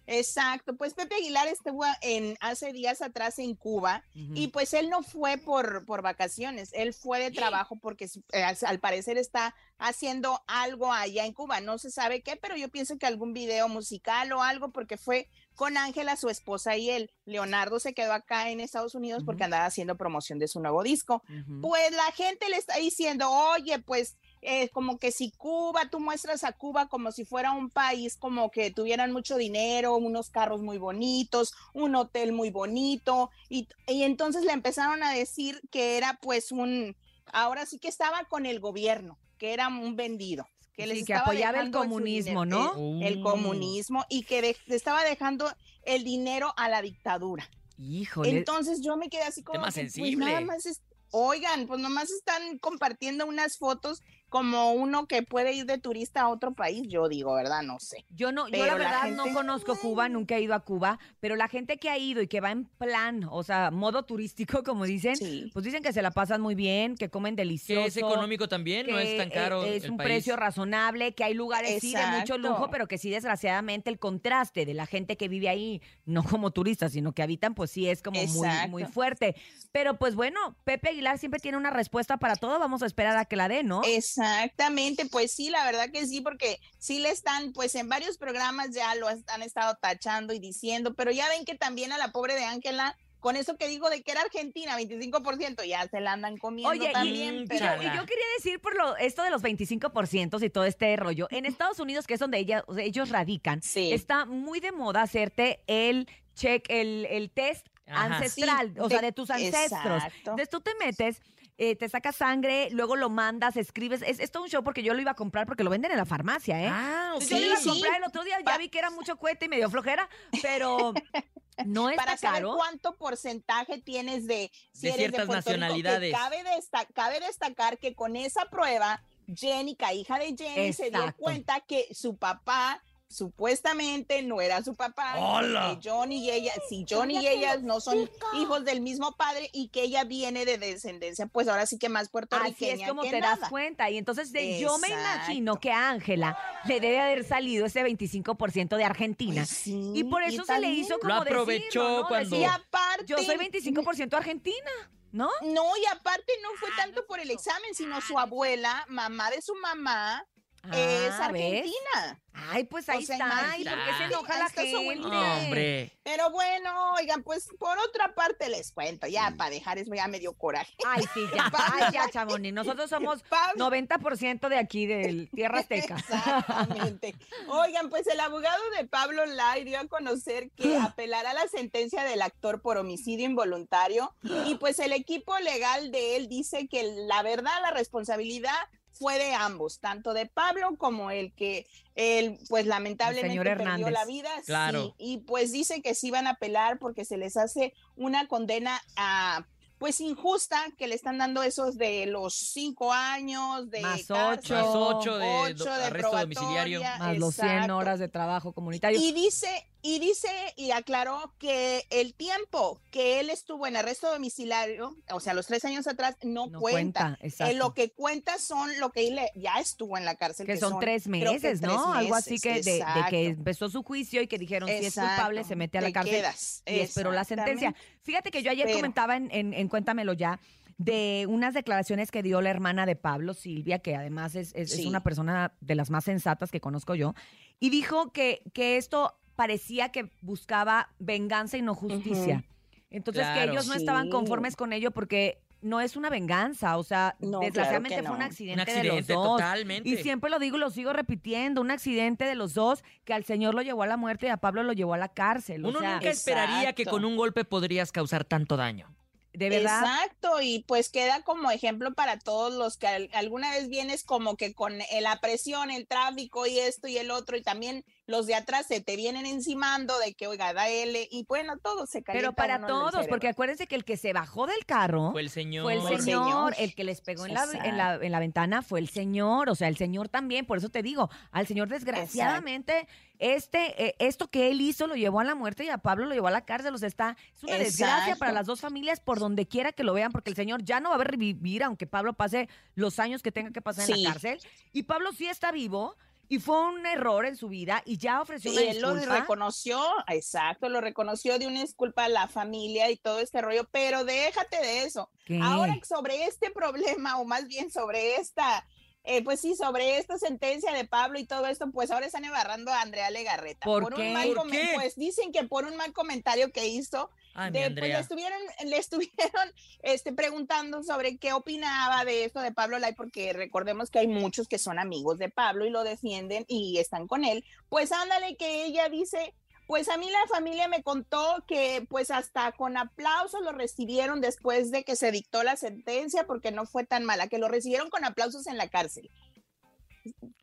[0.06, 5.02] Exacto, pues Pepe Aguilar estuvo en hace días atrás en Cuba y pues él no
[5.04, 10.92] fue por, por vacaciones, él fue de trabajo porque eh, al- parecer está haciendo algo
[10.92, 14.42] allá en Cuba, no se sabe qué, pero yo pienso que algún video musical o
[14.42, 17.12] algo porque fue con Ángela, su esposa y él.
[17.26, 21.22] Leonardo se quedó acá en Estados Unidos porque andaba haciendo promoción de su nuevo disco.
[21.62, 26.44] Pues la gente le está diciendo, oye, pues eh, como que si Cuba, tú muestras
[26.44, 30.78] a Cuba como si fuera un país como que tuvieran mucho dinero, unos carros muy
[30.78, 36.52] bonitos, un hotel muy bonito, y, y entonces le empezaron a decir que era pues
[36.52, 36.96] un,
[37.32, 40.46] ahora sí que estaba con el gobierno, que era un vendido.
[40.76, 42.98] Que, les Sí, que estaba apoyaba el comunismo, dinero, ¿no?
[43.00, 43.24] El, el Uh.
[43.24, 45.46] comunismo y que de- le estaba dejando
[45.84, 47.48] el dinero a la dictadura.
[47.78, 48.30] Híjole.
[48.32, 50.26] Entonces yo me quedé así como Tema que, pues, sensible.
[50.26, 54.02] nada más es- oigan, pues nomás están compartiendo unas fotos
[54.34, 57.62] como uno que puede ir de turista a otro país, yo digo, ¿verdad?
[57.62, 58.04] No sé.
[58.10, 60.62] Yo no, yo Pero la la verdad gente- no conozco Cuba, nunca he ido a
[60.62, 64.02] Cuba, pero la gente que ha ido y que va en plan, o sea, modo
[64.06, 65.14] turístico, como dicen,
[65.54, 67.84] pues dicen que se la pasan muy bien, que comen delicioso.
[67.84, 70.08] Que es económico también, no es tan caro Es el un país.
[70.08, 72.38] precio razonable, que hay lugares sí de mucho Exacto.
[72.40, 76.50] lujo, pero que sí desgraciadamente el contraste de la gente que vive ahí, no como
[76.50, 78.70] turistas, sino que habitan, pues sí es como muy, Exacto.
[78.70, 79.36] muy fuerte.
[79.72, 83.26] Pero pues bueno, Pepe Aguilar siempre tiene una respuesta para todo, vamos a esperar a
[83.26, 83.84] que la dé, ¿no?
[84.24, 88.70] Exactamente, pues sí, la verdad que sí, porque sí le están, pues en varios programas
[88.74, 92.36] ya lo han estado tachando y diciendo, pero ya ven que también a la pobre
[92.36, 96.38] de Ángela, con eso que digo de que era Argentina, 25%, ya se la andan
[96.38, 97.44] comiendo Oye, también.
[97.44, 100.66] y, pero- yo, y yo quería decir por lo, esto de los 25% y todo
[100.66, 101.28] este rollo.
[101.32, 105.02] En Estados Unidos, que es donde ella, o sea, ellos radican, está muy de moda
[105.04, 108.16] hacerte el check, el, el test Ajá.
[108.18, 109.72] ancestral, Sí, o sea, de- de tus ancestros.
[109.72, 110.18] exacto.
[110.32, 111.22] Entonces tú te metes.
[111.58, 114.02] Eh, te sacas sangre, luego lo mandas, escribes.
[114.02, 115.98] Es, es todo un show porque yo lo iba a comprar porque lo venden en
[115.98, 116.68] la farmacia, ¿eh?
[116.72, 117.70] Ah, Yo lo iba a Sí, sí.
[117.70, 120.10] comprar el otro día, ya vi que era mucho cohete y medio flojera,
[120.42, 120.94] pero
[121.66, 122.56] no está para saber caro.
[122.56, 126.14] cuánto porcentaje tienes de, si De eres ciertas Puerto Rico, que nacionalidades.
[126.14, 129.04] cabe, desta- cabe destacar que con esa prueba,
[129.36, 135.14] Jenica, hija de Jenny, se dio cuenta que su papá supuestamente no era su papá,
[135.14, 135.78] ¡Hala!
[135.82, 139.70] que Johnny y ella, si Johnny y ella no son hijos del mismo padre y
[139.70, 143.12] que ella viene de descendencia, pues ahora sí que más Así puertorriqueña es como que
[143.12, 143.90] te das cuenta.
[143.90, 148.78] Y entonces de- yo me imagino que a Ángela le debe haber salido ese 25%
[148.78, 149.46] de Argentina.
[149.66, 152.08] y por Pues y eso se le hizo Lo como aprovechó decirlo, ¿no?
[152.08, 154.72] cuando- Y aparte, yo soy 25% argentina,
[155.12, 155.30] ¿no?
[155.42, 159.54] No, y aparte no fue tanto por el examen, sino su abuela, mamá de su
[159.56, 160.26] mamá,
[160.72, 161.52] es Ah, ¿ves?
[161.62, 162.20] argentina.
[162.36, 163.58] Ay, pues ahí O sea, está.
[163.58, 165.06] ¿Y por qué se enoja la gente?
[165.06, 165.92] Hombre.
[166.04, 170.20] Pero bueno, oigan, pues por otra parte les cuento, ya para dejar eso ya me
[170.20, 170.74] dio coraje.
[170.86, 171.52] Ay, sí, ya.
[171.54, 172.54] Ay, ya, Chamonix.
[172.54, 175.96] Nosotros somos Pablo- 90% de aquí, del Tierra Azteca.
[175.96, 177.16] Exactamente.
[177.48, 182.22] Oigan, pues el abogado de Pablo Lai dio a conocer que apelará la sentencia del
[182.22, 184.14] actor por homicidio involuntario
[184.46, 188.56] y pues el equipo legal de él dice que la verdad, la responsabilidad
[188.94, 193.92] fue de ambos, tanto de Pablo como el que él pues lamentablemente señor perdió Hernández.
[193.94, 194.30] la vida.
[194.46, 194.84] Claro.
[194.84, 198.82] Sí, y pues dice que sí van a apelar porque se les hace una condena
[198.96, 199.46] a
[199.80, 204.54] pues injusta que le están dando esos de los cinco años de Más ocho.
[204.54, 206.82] Más ocho de ocho do- de arresto domiciliario.
[207.00, 207.78] Más los 100 exacto.
[207.78, 208.98] horas de trabajo comunitario.
[208.98, 214.96] Y dice, y dice, y aclaró que el tiempo que él estuvo en arresto domiciliario,
[215.12, 217.18] o sea, los tres años atrás, no, No cuenta.
[217.20, 217.50] cuenta.
[217.50, 220.46] Eh, lo que cuenta son lo que él ya estuvo en la cárcel.
[220.48, 221.92] que son tres meses, ¿no?
[221.92, 224.96] tres Algo así que de, de que empezó su juicio y que dijeron si es
[224.96, 227.76] culpable se mete a la cárcel quedas, y esperó la sentencia.
[228.02, 230.40] Fíjate que yo ayer Pero- comentaba en, en- en Cuéntamelo ya
[230.78, 235.04] de unas declaraciones que dio la hermana de Pablo, Silvia, que además es, es- una
[235.04, 237.14] persona de las más sensatas que conozco yo,
[237.60, 242.44] y dijo que, que esto parecía que buscaba venganza y no justicia.
[242.90, 247.16] Entonces que ellos no estaban conformes con ello porque no es una venganza, o sea,
[247.20, 249.26] No, claro desgraciadamente fue un accidente, Un de los accidente, dos.
[249.40, 249.90] totalmente.
[249.90, 253.24] Y siempre lo digo y lo sigo repitiendo, un accidente de los dos que al
[253.24, 255.64] señor lo llevó a la muerte y a Pablo lo llevó a la cárcel.
[255.66, 258.94] o Uno sea, nunca esperaría que con un golpe podrías causar tanto daño.
[259.32, 259.80] de verdad.
[259.82, 264.36] Exacto, y pues queda como ejemplo para todos los que al- alguna vez vienes como
[264.38, 268.26] que con eh, la presión, el tráfico y esto y el otro, y también los
[268.26, 272.04] de atrás se te vienen encimando de que, oiga, da L, y bueno, todo se
[272.04, 275.30] calienta Pero para todos, porque acuérdense que el que se bajó del carro Fue el
[275.30, 275.64] señor.
[275.64, 278.80] fue el señor, el que les pegó en la, en, la, en la ventana fue
[278.80, 282.88] el señor, o sea, el señor también, por eso te digo, al señor desgraciadamente,
[283.20, 286.14] este, eh, esto que él hizo lo llevó a la muerte y a Pablo lo
[286.14, 289.20] llevó a la cárcel, o sea, está, es una desgracia para las dos familias por
[289.20, 292.14] donde quiera que lo vean, porque el señor ya no va a revivir, aunque Pablo
[292.14, 294.40] pase los años que tenga que pasar en la cárcel,
[294.74, 295.96] y Pablo sí está vivo,
[296.30, 299.80] y fue un error en su vida, y ya ofreció Y una él lo reconoció,
[300.08, 304.58] exacto, lo reconoció de una disculpa a la familia y todo este rollo, pero déjate
[304.58, 305.10] de eso.
[305.26, 305.40] ¿Qué?
[305.42, 308.66] Ahora sobre este problema, o más bien sobre esta,
[309.06, 312.72] eh, pues sí, sobre esta sentencia de Pablo y todo esto, pues ahora están embarrando
[312.72, 313.66] a Andrea Legarreta.
[313.66, 314.14] ¿Por un qué?
[314.14, 314.72] mal ¿Por qué?
[314.76, 318.78] Pues dicen que por un mal comentario que hizo, Ay, de- pues le estuvieron, le
[318.78, 324.08] estuvieron este, preguntando sobre qué opinaba de esto de Pablo Lai, porque recordemos que hay
[324.08, 327.44] muchos que son amigos de Pablo y lo defienden y están con él.
[327.68, 329.34] Pues ándale que ella dice,
[329.74, 334.70] pues a mí la familia me contó que pues hasta con aplausos lo recibieron después
[334.70, 338.06] de que se dictó la sentencia porque no fue tan mala, que lo recibieron con
[338.06, 339.10] aplausos en la cárcel.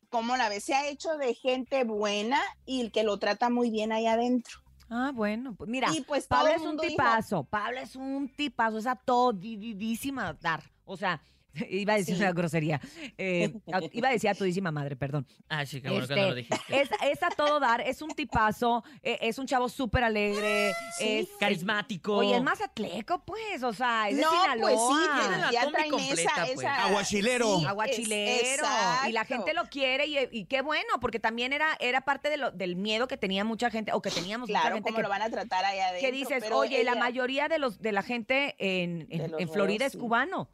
[0.09, 0.65] ¿Cómo la ves?
[0.65, 4.59] Se ha hecho de gente buena y que lo trata muy bien ahí adentro.
[4.89, 8.35] Ah, bueno, pues mira, Y pues Pablo es el un dijo- tipazo, Pablo es un
[8.35, 8.97] tipazo, es a
[10.41, 10.61] dar.
[10.83, 11.21] O sea,
[11.69, 12.21] Iba a decir Sí.
[12.21, 12.79] una grosería.
[13.17, 13.53] Eh,
[13.93, 15.27] iba a decir a todísima madre, perdón.
[15.49, 16.81] Ah, sí, qué bueno que no lo Este, dijiste.
[16.81, 21.27] es, es a todo dar, es un tipazo, eh, es un chavo súper alegre, es
[21.39, 22.17] Carismático.
[22.17, 24.69] Oye, es más atleco, pues, o sea, es de No, Sinaloa.
[24.69, 26.51] pues sí, Tiene la ya combi traen completa, esa, pues.
[26.59, 27.59] esa- Aguachilero.
[27.59, 28.65] sí, Aguachilero.
[29.03, 32.29] es- Y la gente lo quiere y, y qué bueno, porque también era, era parte
[32.29, 34.97] de lo- del miedo que tenía mucha gente, o que teníamos mucha Claro, gente cómo
[34.97, 36.07] que, lo van a tratar allá adentro.
[36.09, 39.41] que dices, oye, la ella- mayoría de los de la gente en, en- De los
[39.41, 39.97] en Florida es sí.
[39.97, 40.49] cubano.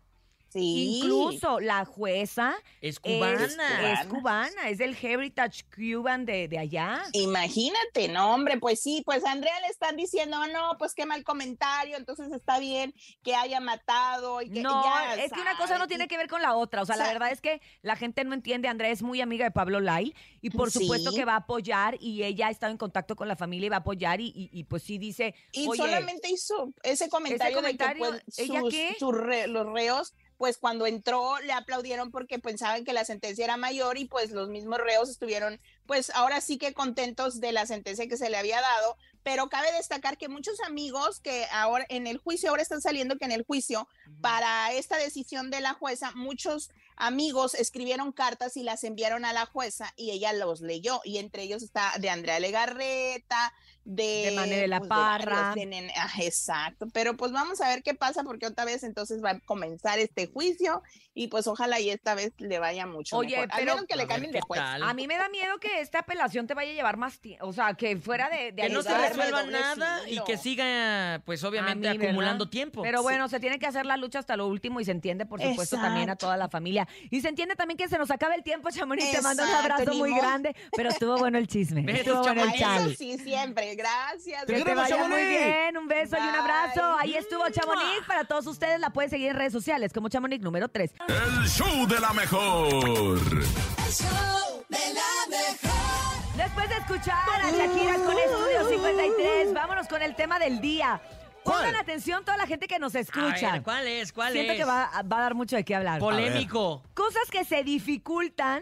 [0.49, 0.99] Sí.
[0.99, 3.93] Incluso la jueza Es cubana.
[3.93, 7.03] es cubana, es del Heritage Cuban de, de allá.
[7.13, 11.23] Imagínate, no, hombre, pues sí, pues a Andrea le están diciendo, no, pues qué mal
[11.23, 15.77] comentario, entonces está bien que haya matado y que No, ya es que una cosa
[15.77, 16.81] no tiene que ver con la otra.
[16.81, 18.67] O sea, O sea- la verdad es que la gente no entiende.
[18.67, 21.17] Andrea es muy amiga de Pablo Lyle y por supuesto Sí.
[21.17, 23.77] que va a apoyar y ella ha estado en contacto con la familia y va
[23.77, 28.11] a apoyar y, y- y, pues sí dice, Y oye, solamente hizo ese comentario, comentario,
[28.11, 28.95] de que pues, ¿ella sus- qué?
[28.99, 33.57] sus re- los reos, pues cuando entró le aplaudieron porque pensaban que la sentencia era
[33.57, 38.07] mayor y pues los mismos reos estuvieron pues ahora sí que contentos de la sentencia
[38.07, 42.17] que se le había dado, pero cabe destacar que muchos amigos que ahora en el
[42.17, 43.87] juicio, ahora están saliendo que en el juicio
[44.21, 49.45] para esta decisión de la jueza, muchos amigos escribieron cartas y las enviaron a la
[49.45, 51.01] jueza y ella los leyó.
[51.03, 53.53] Y entre ellos está de Andrea Legarreta,
[53.87, 55.53] de, De Manuel de la pues, Parra.
[55.55, 59.23] de Nene- ah, exacto, pero pues vamos a ver qué pasa porque otra vez entonces
[59.23, 63.37] va a comenzar este juicio y pues ojalá y esta vez le vaya mucho Oye,
[63.37, 63.49] mejor.
[63.55, 64.61] Pero- menos que le cambien de juez.
[64.61, 67.47] a mí me da miedo que esta apelación te vaya a llevar más tiempo.
[67.47, 71.21] O sea, que fuera de, de Que no se resuelva doble nada y que siga,
[71.25, 72.81] pues obviamente, A acumulando tiempo.
[72.83, 75.41] Pero bueno, se tiene que hacer la lucha hasta lo último y se entiende, por
[75.41, 76.87] supuesto, también a toda la familia.
[77.09, 79.09] Y se entiende también que se nos acaba el tiempo, Chamonix.
[79.11, 81.81] Te mando un abrazo muy grande, pero estuvo bueno el chisme.
[81.83, 82.87] Besos, estuvo bueno el chal.
[82.87, 83.76] Eso sí, siempre.
[83.77, 84.45] Gracias.
[84.45, 86.81] Que te vaya muy bien, un beso y un abrazo.
[86.99, 88.05] Ahí estuvo Chamonix.
[88.07, 90.93] Para todos ustedes la pueden seguir en redes sociales como Chamonix número 3.
[91.07, 92.73] El show de la mejor.
[92.75, 96.35] El show de la mejor.
[96.35, 100.99] Después de escuchar a Shakira con Estudio 53, vámonos con el tema del día.
[101.43, 103.53] Pongan atención toda la gente que nos A escucha.
[103.53, 104.11] ver, ¿cuál es?
[104.11, 104.57] ¿Cuál Siento es?
[104.59, 105.99] que va, va a dar mucho de qué hablar.
[105.99, 106.83] Polémico.
[106.93, 108.61] Cosas que se dificultan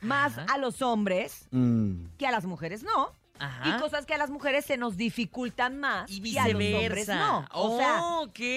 [0.00, 2.06] más a los hombres Mm.
[2.18, 3.12] que a las mujeres no.
[3.38, 3.68] Ajá.
[3.76, 7.08] Y cosas que a las mujeres se nos dificultan más Y y a los hombres
[7.08, 7.46] no.
[7.52, 8.00] O sea,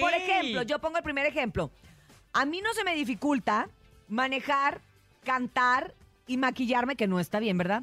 [0.00, 1.70] por ejemplo, yo pongo el primer ejemplo.
[2.32, 3.68] A mí no se me dificulta
[4.08, 4.80] manejar,
[5.24, 5.94] cantar
[6.26, 7.82] y maquillarme, que no está bien, ¿verdad?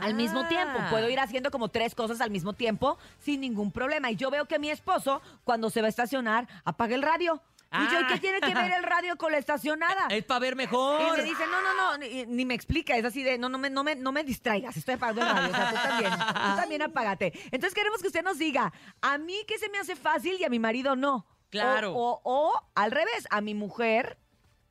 [0.00, 0.88] Al mismo tiempo, Ah.
[0.90, 4.10] puedo ir haciendo como tres cosas al mismo tiempo sin ningún problema.
[4.10, 7.40] Y yo veo que mi esposo, cuando se va a estacionar, apaga el radio.
[7.74, 8.18] Y yo, ¿y qué Ah.
[8.20, 10.06] tiene que ver el radio con la estacionada?
[10.10, 11.00] Es para ver mejor.
[11.00, 13.58] Y me dice, no, no, no, ni, ni me explica, es así de, no, no
[13.58, 16.56] me, no me, no me distraigas, estoy apagando el radio, o sea, tú también, tú
[16.56, 17.32] también apágate.
[17.46, 20.48] Entonces queremos que usted nos diga, a mí que se me hace fácil y a
[20.48, 21.26] mi marido no.
[21.50, 21.92] Claro.
[21.94, 24.18] O, o, o, al revés, a mi mujer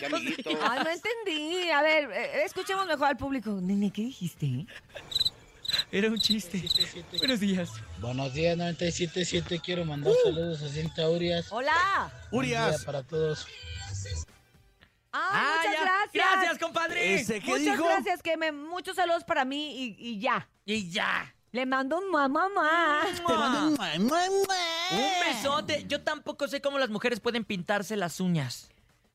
[0.71, 1.71] Ay, no entendí.
[1.71, 3.59] A ver, eh, escuchemos mejor al público.
[3.63, 4.67] Nene, ¿qué dijiste?
[5.91, 6.63] Era un chiste.
[7.19, 7.71] Buenos días.
[7.99, 9.61] Buenos días, 97.7.
[9.63, 11.47] Quiero mandar saludos a Cinta Urias.
[11.51, 12.13] Hola.
[12.31, 12.85] Urias.
[12.85, 13.47] para todos.
[15.13, 15.83] Ah, muchas ya.
[15.83, 16.13] gracias.
[16.13, 17.15] Gracias, compadre.
[17.15, 17.85] Ese, ¿qué Muchas dijo?
[17.85, 20.47] gracias, que me muchos saludos para mí y, y ya.
[20.67, 21.35] Y ya.
[21.53, 23.01] Le mando un mamá mamá.
[23.07, 23.89] Te mando un mua.
[24.93, 25.87] Un besote.
[25.89, 28.69] Yo tampoco sé cómo las mujeres pueden pintarse las uñas.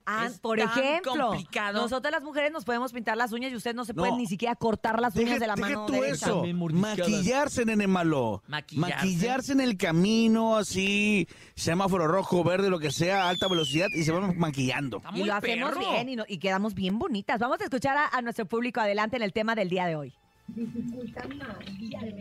[0.06, 1.82] Ah, Es por tan ejemplo, complicado.
[1.82, 4.02] nosotras las mujeres nos podemos pintar las uñas y ustedes no se No.
[4.02, 6.14] pueden ni siquiera cortar las uñas de la deje mano tú derecha.
[6.26, 6.34] eso.
[6.36, 7.00] También mordisqueadas.
[7.10, 8.44] Maquillarse, nene malo.
[8.48, 8.96] ¿Maquillarse?
[8.96, 14.12] Maquillarse en el camino, así, semáforo rojo, verde, lo que sea, alta velocidad, y se
[14.12, 14.98] van maquillando.
[14.98, 15.80] Está Y lo hacemos perro.
[15.92, 17.40] bien y, no- y quedamos bien bonitas.
[17.40, 20.14] Vamos a escuchar a, a nuestro público adelante en el tema del día de hoy.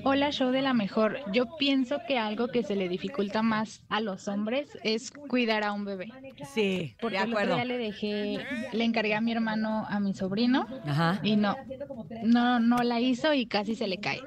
[0.04, 1.18] Hola, show de la mejor.
[1.32, 5.72] Yo pienso que algo que se le dificulta más a los hombres es cuidar a
[5.72, 6.08] un bebé.
[6.54, 7.54] Sí, Porque de acuerdo.
[7.54, 8.38] día le dejé,
[8.72, 11.20] le encargué a mi hermano a mi sobrino Ajá.
[11.22, 11.56] y no,
[12.24, 14.20] no, no la hizo y casi se le cae.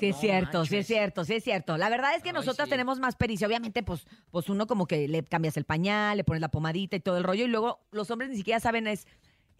[0.00, 1.76] Sí, es No cierto, sí es cierto, sí es cierto.
[1.76, 2.70] La verdad es que Ay, nosotras sí.
[2.70, 3.46] tenemos más pericia.
[3.48, 7.00] Obviamente, pues, pues uno como que le cambias el pañal, le pones la pomadita y
[7.00, 9.06] todo el rollo, y luego los hombres ni siquiera saben es.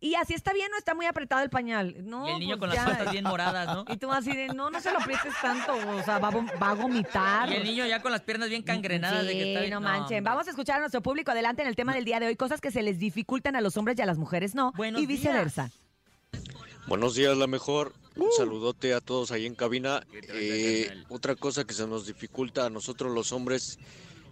[0.01, 1.97] Y así está bien, no está muy apretado el pañal.
[2.05, 3.85] No, Y el niño pues con las patas bien moradas, ¿no?
[3.93, 6.63] Y tú así de, no, no se lo aprietes tanto, o sea, va, a vom-
[6.63, 7.51] va a vomitar.
[7.51, 9.27] Y el niño ya con las piernas bien cangrenadas.
[9.27, 10.23] de que Sí, está bien- no manchen.
[10.23, 12.61] Vamos a escuchar a nuestro público adelante en el tema del día de hoy, cosas
[12.61, 15.71] que se les dificultan a los hombres y a las mujeres no, Buenos y viceversa.
[16.87, 17.93] Buenos días, la mejor.
[18.17, 20.03] Un saludote a todos ahí en cabina.
[20.13, 23.79] Eh, otra cosa que se nos dificulta a nosotros los hombres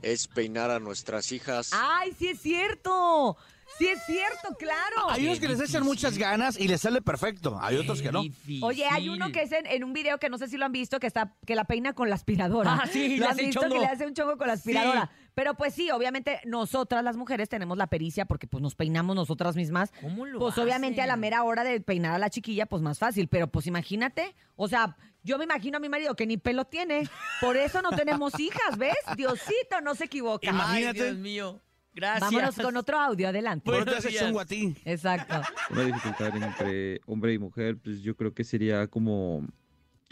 [0.02, 1.70] es peinar a nuestras hijas.
[1.72, 3.36] Ay, sí es cierto.
[3.78, 5.10] Sí es cierto, claro.
[5.10, 7.58] Hay unos que les echan muchas ganas y les sale perfecto.
[7.60, 8.22] Hay otros que no.
[8.62, 10.72] Oye, hay uno que es en, en un video que no sé si lo han
[10.72, 12.80] visto, que está que la peina con la aspiradora.
[12.82, 13.74] Ah, sí, ¿Lo le han hace visto chongo.
[13.74, 14.70] que le hace un chongo con la Sí.
[14.70, 15.10] aspiradora?
[15.34, 19.54] Pero pues sí, obviamente nosotras las mujeres tenemos la pericia porque pues nos peinamos nosotras
[19.56, 19.92] mismas.
[20.00, 22.98] ¿Cómo lo Pues obviamente a la mera hora de peinar a la chiquilla, pues más
[22.98, 23.28] fácil.
[23.28, 27.06] Pero pues imagínate, o sea, yo me imagino a mi marido que ni pelo tiene.
[27.42, 28.94] Por eso no tenemos hijas, ¿ves?
[29.16, 30.50] Diosito no se equivoca.
[30.54, 31.60] Ay, Dios mío.
[31.96, 32.30] Gracias.
[32.30, 33.70] Vámonos con otro audio, adelante.
[33.70, 34.76] Pero te hace chongo a ti.
[34.84, 35.34] Exacto.
[35.70, 39.46] Una dificultad entre hombre y mujer, pues yo creo que sería como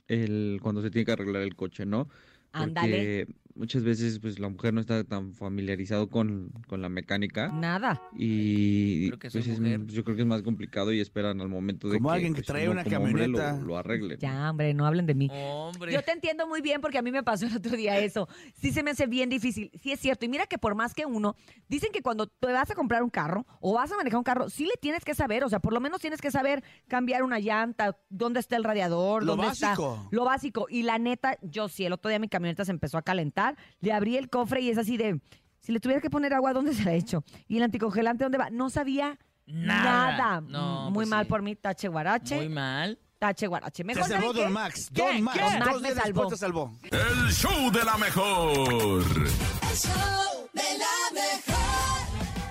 [0.08, 2.06] el cuando se tiene que arreglar el coche, ¿no?
[2.06, 2.16] Porque
[2.52, 3.26] Ándale.
[3.54, 8.02] Muchas veces pues la mujer no está tan familiarizado con, con la mecánica Nada.
[8.14, 11.88] y Creo que pues es- yo creo que es más complicado y esperan al momento
[11.88, 13.64] de Como que alguien que pues, trae uno una hombre lo- camioneta.
[13.64, 14.16] lo, arregle.
[14.18, 15.28] Ya, hombre, no hablen de mí.
[15.32, 15.92] Hombre.
[15.92, 18.28] Yo te entiendo muy bien porque a mí me pasó el otro día eso.
[18.54, 19.70] Sí se me hace bien difícil.
[19.80, 20.24] Sí es cierto.
[20.24, 21.36] Y mira que por más que uno,
[21.68, 24.48] dicen que cuando te vas a comprar un carro o vas a manejar un carro,
[24.50, 27.38] sí le tienes que saber, o sea, por lo menos tienes que saber cambiar una
[27.38, 29.94] llanta, dónde está el radiador, Lo dónde básico.
[29.96, 30.08] está.
[30.10, 30.66] Lo básico.
[30.68, 33.43] Y la neta, yo sí, el otro día mi camioneta se empezó a calentar,
[33.80, 35.20] le abrí el cofre y es así de,
[35.60, 37.24] si le tuviera que poner agua, ¿dónde se la he hecho?
[37.48, 38.50] Y el anticongelante, ¿dónde va?
[38.50, 40.16] No sabía Nada.
[40.16, 40.40] nada.
[40.40, 41.28] No, muy pues mal sí.
[41.30, 42.36] por mí, tache guarache.
[42.36, 42.98] Muy mal.
[43.18, 43.84] Tache guarache.
[43.84, 44.52] Mejor salvó ¿saben Don?
[44.52, 44.90] Max.
[44.92, 45.02] ¿Qué?
[45.02, 45.38] Don Max.
[45.38, 45.42] ¿Qué?
[45.44, 46.26] Don Max Dos me salvó.
[46.28, 46.72] te salvó.
[46.90, 49.02] El show de la mejor.
[49.02, 52.08] El show de la mejor.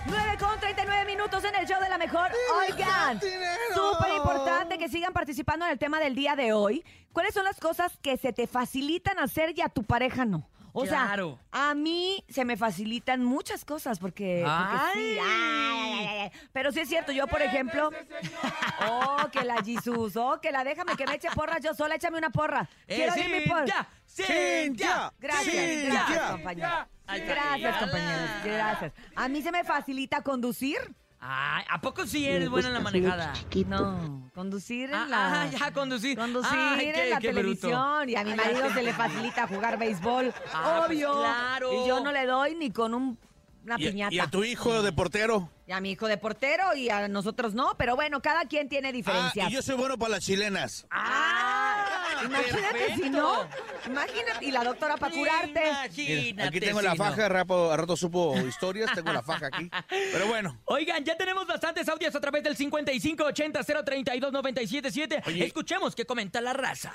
[0.07, 2.29] 9 con 39 minutos en el show de la mejor.
[2.67, 6.83] Oigan, súper importante que sigan participando en el tema del día de hoy.
[7.11, 10.47] ¿Cuáles son las cosas que se te facilitan hacer y a tu pareja no?
[10.75, 11.39] O Claro.
[11.51, 15.17] sea, a mí se me facilitan muchas cosas porque, porque sí.
[15.19, 15.19] Ay.
[15.21, 16.31] Ay, ay.
[16.51, 17.91] Pero sí es cierto, yo por ejemplo,
[18.89, 22.17] oh, que la Jesus, oh, que la déjame que me eche porras yo sola, échame
[22.17, 22.67] una porra.
[22.87, 23.87] Eh, Quiero oír mi porra.
[24.07, 25.91] Cintia, Gracias, Cintia.
[26.07, 26.71] gracias, compañeros.
[27.05, 28.29] Ay, Gracias, compañeros.
[28.43, 28.93] Gracias.
[29.15, 30.77] A mí se me facilita conducir.
[31.25, 33.31] Ay, ¿a poco sí eres buena en la manejada?
[33.67, 35.41] No, conducir en Ah, la...
[35.43, 36.17] ah, ya, conducir.
[36.17, 37.39] Conducir Ay, en qué- la qué bruto.
[37.61, 41.13] televisión y a mi marido se le facilita jugar béisbol, Ah, pues obvio.
[41.21, 41.71] claro.
[41.71, 43.17] Y yo no le doy ni con un-
[43.63, 44.13] una Y, piñata.
[44.13, 45.49] y a tu hijo de portero.
[45.65, 48.89] Y a mi hijo de portero y a nosotros no, pero bueno, cada quien tiene
[48.89, 49.49] Ah, diferencias.
[49.49, 50.85] y yo soy bueno para las chilenas.
[50.91, 51.85] Ah,
[52.25, 53.47] imagínate si no,
[53.85, 55.61] imagínate, y la doctora para curarte.
[55.95, 59.69] Mira, aquí tengo la faja, a rato, a rato supo historias, tengo la faja aquí.
[59.87, 60.59] Pero bueno.
[60.65, 65.23] Oigan, ya tenemos bastantes audios a través del 5580-032-977.
[65.25, 65.45] Oye.
[65.45, 66.91] Escuchemos qué comenta la raza.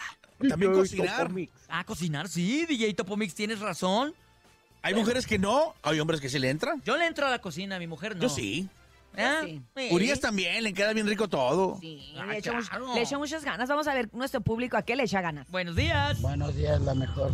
[0.46, 1.30] También cocinar.
[1.68, 4.14] Ah, cocinar, sí, DJ Topomix, tienes razón.
[4.82, 6.82] Hay mujeres que no, hay hombres que sí le entran.
[6.84, 8.22] Yo le entro a la cocina, mi mujer no.
[8.22, 8.68] Yo sí.
[9.16, 9.40] ¿Ah?
[9.44, 9.60] Sí.
[9.90, 11.78] Urias también, le queda bien rico todo.
[11.80, 13.68] Sí, Ah, le, echo le muchas ganas.
[13.68, 15.50] Vamos a ver nuestro público a qué le echa ganas.
[15.50, 16.20] Buenos días.
[16.20, 17.32] Buenos días, la mejor.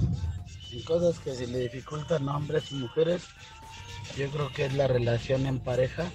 [0.72, 3.22] En cosas que se le dificultan a hombres y mujeres,
[4.16, 6.10] yo creo que es la relación en pareja,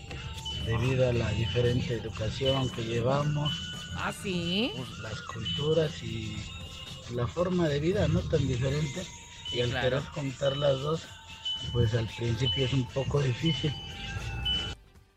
[0.65, 3.51] debido a la diferente educación que llevamos,
[3.95, 4.71] Ah, sí.
[4.75, 6.37] pues, las culturas y
[7.13, 9.05] la forma de vida no tan diferente.
[9.51, 9.89] Y al claro.
[9.89, 11.01] querer juntar las dos,
[11.71, 13.73] pues al principio es un poco difícil.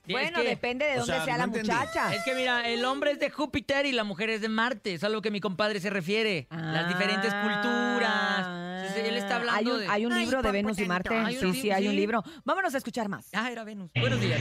[0.05, 1.71] Es Bueno, que- depende de dónde sea, sea no la entendí.
[1.71, 2.13] muchacha.
[2.15, 4.95] Es que mira, el hombre es de Júpiter y la mujer es de Marte.
[4.95, 6.49] Es a lo que mi compadre se refiere.
[6.51, 8.89] Las diferentes culturas.
[8.89, 9.57] Sí, sí, él está hablando Ah.
[9.59, 9.89] Hay un, de...
[9.89, 10.87] hay un libro de Venus y.
[10.87, 11.11] Marte.
[11.41, 12.25] Sí, sí, hay un libro.
[12.45, 13.29] Vámonos a escuchar más.
[13.33, 13.91] Ah, era Venus.
[13.95, 14.41] Buenos días.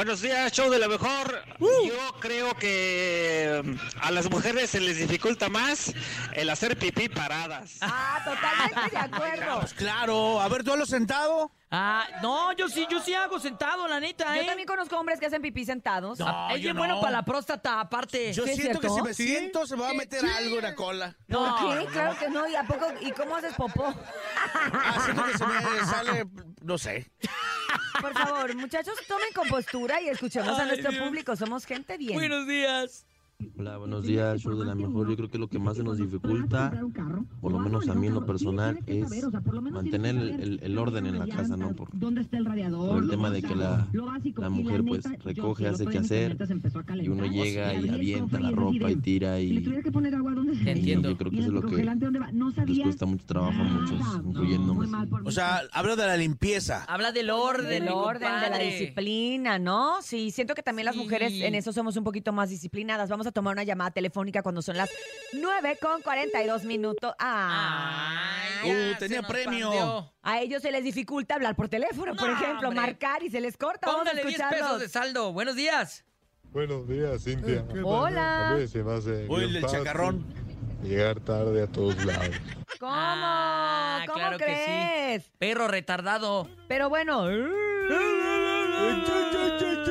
[0.00, 1.42] Buenos días, show de la mejor.
[1.60, 5.92] Yo creo que mm, a las mujeres se les dificulta más
[6.32, 7.76] el hacer pipí paradas.
[7.82, 9.60] Ah, totalmente de acuerdo.
[9.60, 11.52] Pues claro, a ver, ¿tú lo sentado?
[11.72, 14.40] Ah, no, yo sí, yo sí hago sentado, la neta, ¿eh?
[14.40, 16.18] Yo también conozco hombres que hacen pipí sentados.
[16.18, 16.80] No, es yo bien no.
[16.80, 18.32] bueno para la próstata, aparte.
[18.32, 18.96] Yo ¿Sí es siento que cierto?
[18.96, 21.16] si me siento se me va a meter algo en la cola.
[21.28, 21.86] ¿Por No, qué?
[21.86, 22.48] Claro que no.
[22.48, 22.86] ¿Y a poco?
[23.00, 23.94] ¿Y cómo haces popó?
[24.72, 26.26] Ah, siento que se me sale,
[26.62, 27.08] no sé.
[28.00, 31.04] Por favor, muchachos, tomen compostura y escuchemos a Ay, nuestro Dios.
[31.04, 31.36] público.
[31.36, 32.14] Somos gente bien.
[32.14, 33.06] Buenos días.
[33.58, 35.08] Hola, buenos días, show de la mejor.
[35.08, 36.72] Yo creo que lo que más se nos dificulta,
[37.40, 39.06] por lo menos a mí en lo personal, es
[39.70, 41.74] mantener el, el- el orden en la casa, ¿no?
[41.74, 43.86] Por, por el tema de que la,
[44.36, 46.36] la mujer pues recoge, hace que hacer
[47.02, 49.56] y uno llega y avienta la ropa y tira y,
[50.66, 51.10] entiendo.
[51.10, 51.84] yo creo que eso es lo que
[52.66, 54.86] les cuesta mucho trabajo a muchos, incluyéndome.
[55.24, 56.84] O sea, hablo de la limpieza.
[56.84, 60.02] Habla del orden, Del orden, de la disciplina, ¿no?
[60.02, 63.08] Sí, siento que también las mujeres en eso somos un poquito más disciplinadas.
[63.08, 64.90] Vamos a tomar una llamada telefónica cuando son las
[65.32, 67.14] 9 con 42 minutos.
[67.18, 68.68] ¡Ay!
[68.68, 69.68] ya Uh, tenía premio.
[69.70, 70.12] pandeó.
[70.22, 72.82] A ellos se les dificulta hablar por teléfono, por ejemplo, hombre.
[72.82, 73.86] marcar y se les corta.
[73.86, 75.32] Vamos a Póngale 10 pesos de saldo.
[75.32, 76.04] Buenos días.
[76.52, 77.64] Buenos días, Cintia.
[77.84, 78.50] Hola.
[78.50, 80.26] A mí se me hace Uy, el chacarrón.
[80.82, 82.28] Llegar tarde a todos lados.
[82.80, 82.92] ¿Cómo?
[82.94, 84.50] Ah, ¿Cómo claro que sí.
[84.64, 85.30] crees?
[85.38, 86.48] Perro retardado.
[86.68, 87.28] Pero bueno.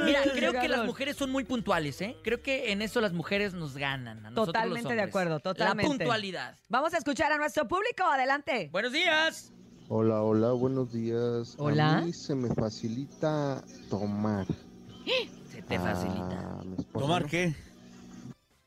[0.09, 2.17] Mira, creo que las mujeres son muy puntuales, ¿eh?
[2.23, 4.25] Creo que en eso las mujeres nos ganan.
[4.25, 5.83] A nosotros los Totalmente de acuerdo, totalmente.
[5.83, 6.55] La puntualidad.
[6.67, 8.03] Vamos a escuchar a nuestro público.
[8.03, 8.69] Adelante.
[8.71, 9.53] Buenos días.
[9.87, 11.55] Hola, hola, buenos días.
[11.57, 11.97] Hola.
[11.97, 14.45] A mí se me facilita tomar.
[15.51, 16.59] Se te facilita.
[16.59, 17.55] A mi esposa, ¿Tomar qué?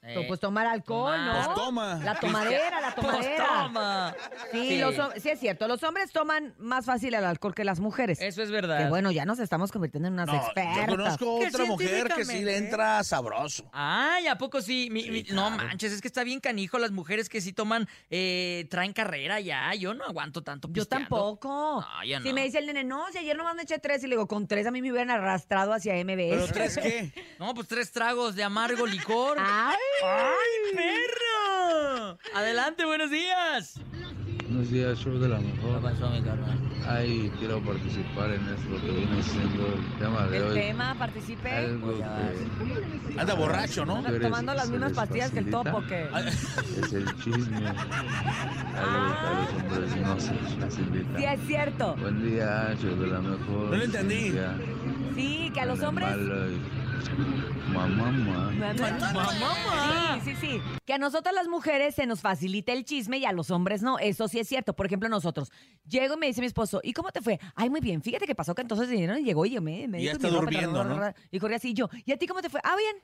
[0.04, 1.26] Eh, Pues tomar alcohol, tomar.
[1.26, 1.44] ¿no?
[1.54, 1.94] Pues toma.
[2.02, 3.46] La tomadera, la Pues tomadera.
[3.62, 4.16] toma.
[4.50, 4.78] Sí, Sí.
[4.78, 5.68] los sí es cierto.
[5.68, 8.20] Los hombres toman más fácil el alcohol que las mujeres.
[8.20, 8.78] Eso es verdad.
[8.78, 10.86] Que bueno, ya nos estamos convirtiendo en unas No, expertas.
[10.88, 13.70] yo conozco otra mujer que sí le entra sabroso.
[13.72, 14.88] Ay, ¿a poco sí?
[14.90, 17.88] Mi- mi- Sí, No manches, es que está bien canijo las mujeres que sí toman,
[18.10, 19.72] eh, traen carrera ya.
[19.74, 21.80] Yo no aguanto tanto Yo tampoco.
[21.80, 22.34] No, ya Si no.
[22.34, 24.48] me dice el nene, no, si ayer nomás me eché tres, y le digo, con
[24.48, 26.30] tres a mí me hubieran arrastrado hacia MBS.
[26.30, 27.12] ¿Pero tres qué?
[27.38, 29.36] No, pues tres tragos de amargo licor.
[29.40, 29.76] ¡Ay!
[30.00, 32.18] ¡Ay, perro!
[32.34, 33.78] Adelante, buenos días.
[34.48, 35.80] Buenos días, show de la mejor.
[35.80, 36.58] pasó, mi carnal?
[36.86, 40.54] Ay, quiero participar en esto que viene siendo el tema de El hoy.
[40.54, 41.50] tema, participe.
[41.50, 43.96] Algo que Anda borracho, ¿no?
[43.96, 46.08] Anda tomando las mismas pastillas que el topo, que...
[46.80, 47.66] es el chisme.
[48.76, 51.18] Algo que a los hombres no se les facilita.
[51.18, 51.96] Sí, es cierto.
[51.96, 53.70] Buen día, show de la mejor.
[53.70, 54.34] No lo entendí.
[55.14, 56.08] Sí, que a los hombres...
[57.10, 60.20] y- Mamá, mamá.
[60.22, 60.60] Sí, sí, sí.
[60.84, 63.98] Que a nosotras las mujeres se nos facilita el chisme y a los hombres no.
[63.98, 64.74] Eso sí es cierto.
[64.74, 65.50] Por ejemplo, nosotros.
[65.88, 67.40] Llego y me dice mi esposo, ¿y cómo te fue?
[67.54, 68.02] Ay, muy bien.
[68.02, 70.16] Fíjate que pasó que entonces vinieron y llegó y yo me, me Y ya dijo
[70.16, 71.12] está mi ropa, durmiendo, ¿no?
[71.30, 72.60] Y corría así y yo, ¿y a ti cómo te fue?
[72.62, 72.96] Ah, bien.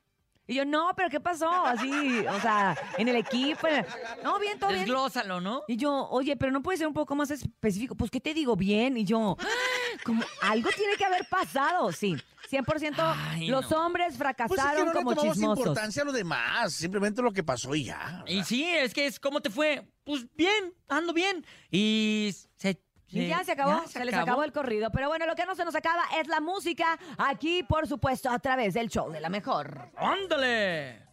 [0.51, 1.49] Y yo, no, pero ¿qué pasó?
[1.51, 3.67] Así, o sea, en el equipo.
[3.69, 3.87] en el-
[4.25, 4.81] No, bien, todo bien.
[4.87, 5.63] Desglósalo, ¿no?
[5.69, 7.95] Y yo, oye, pero no puede ser un poco más específico.
[7.95, 8.57] Pues, ¿qué te digo?
[8.57, 8.97] Bien.
[8.97, 9.45] Y yo, "Ah,
[10.05, 11.93] como algo tiene que haber pasado.
[11.93, 12.17] Sí,
[12.49, 13.85] 100% Ay, los no.
[13.87, 15.59] hombres Pues es que fracasaron no le como tomamos chismosos.
[15.59, 18.25] importancia a lo demás, simplemente lo que pasó y ya.
[18.27, 19.87] Y sí, es que es ¿cómo te fue?
[20.05, 21.45] Pues bien, ando bien.
[21.71, 22.81] Y se...
[23.11, 24.91] Y ya se acabó, ya se, les acabó el corrido.
[24.91, 26.99] Pero bueno, lo que no se nos acaba es la música.
[27.17, 29.91] Aquí, por supuesto, a través del show de la mejor.
[29.97, 31.08] ¡Ándale!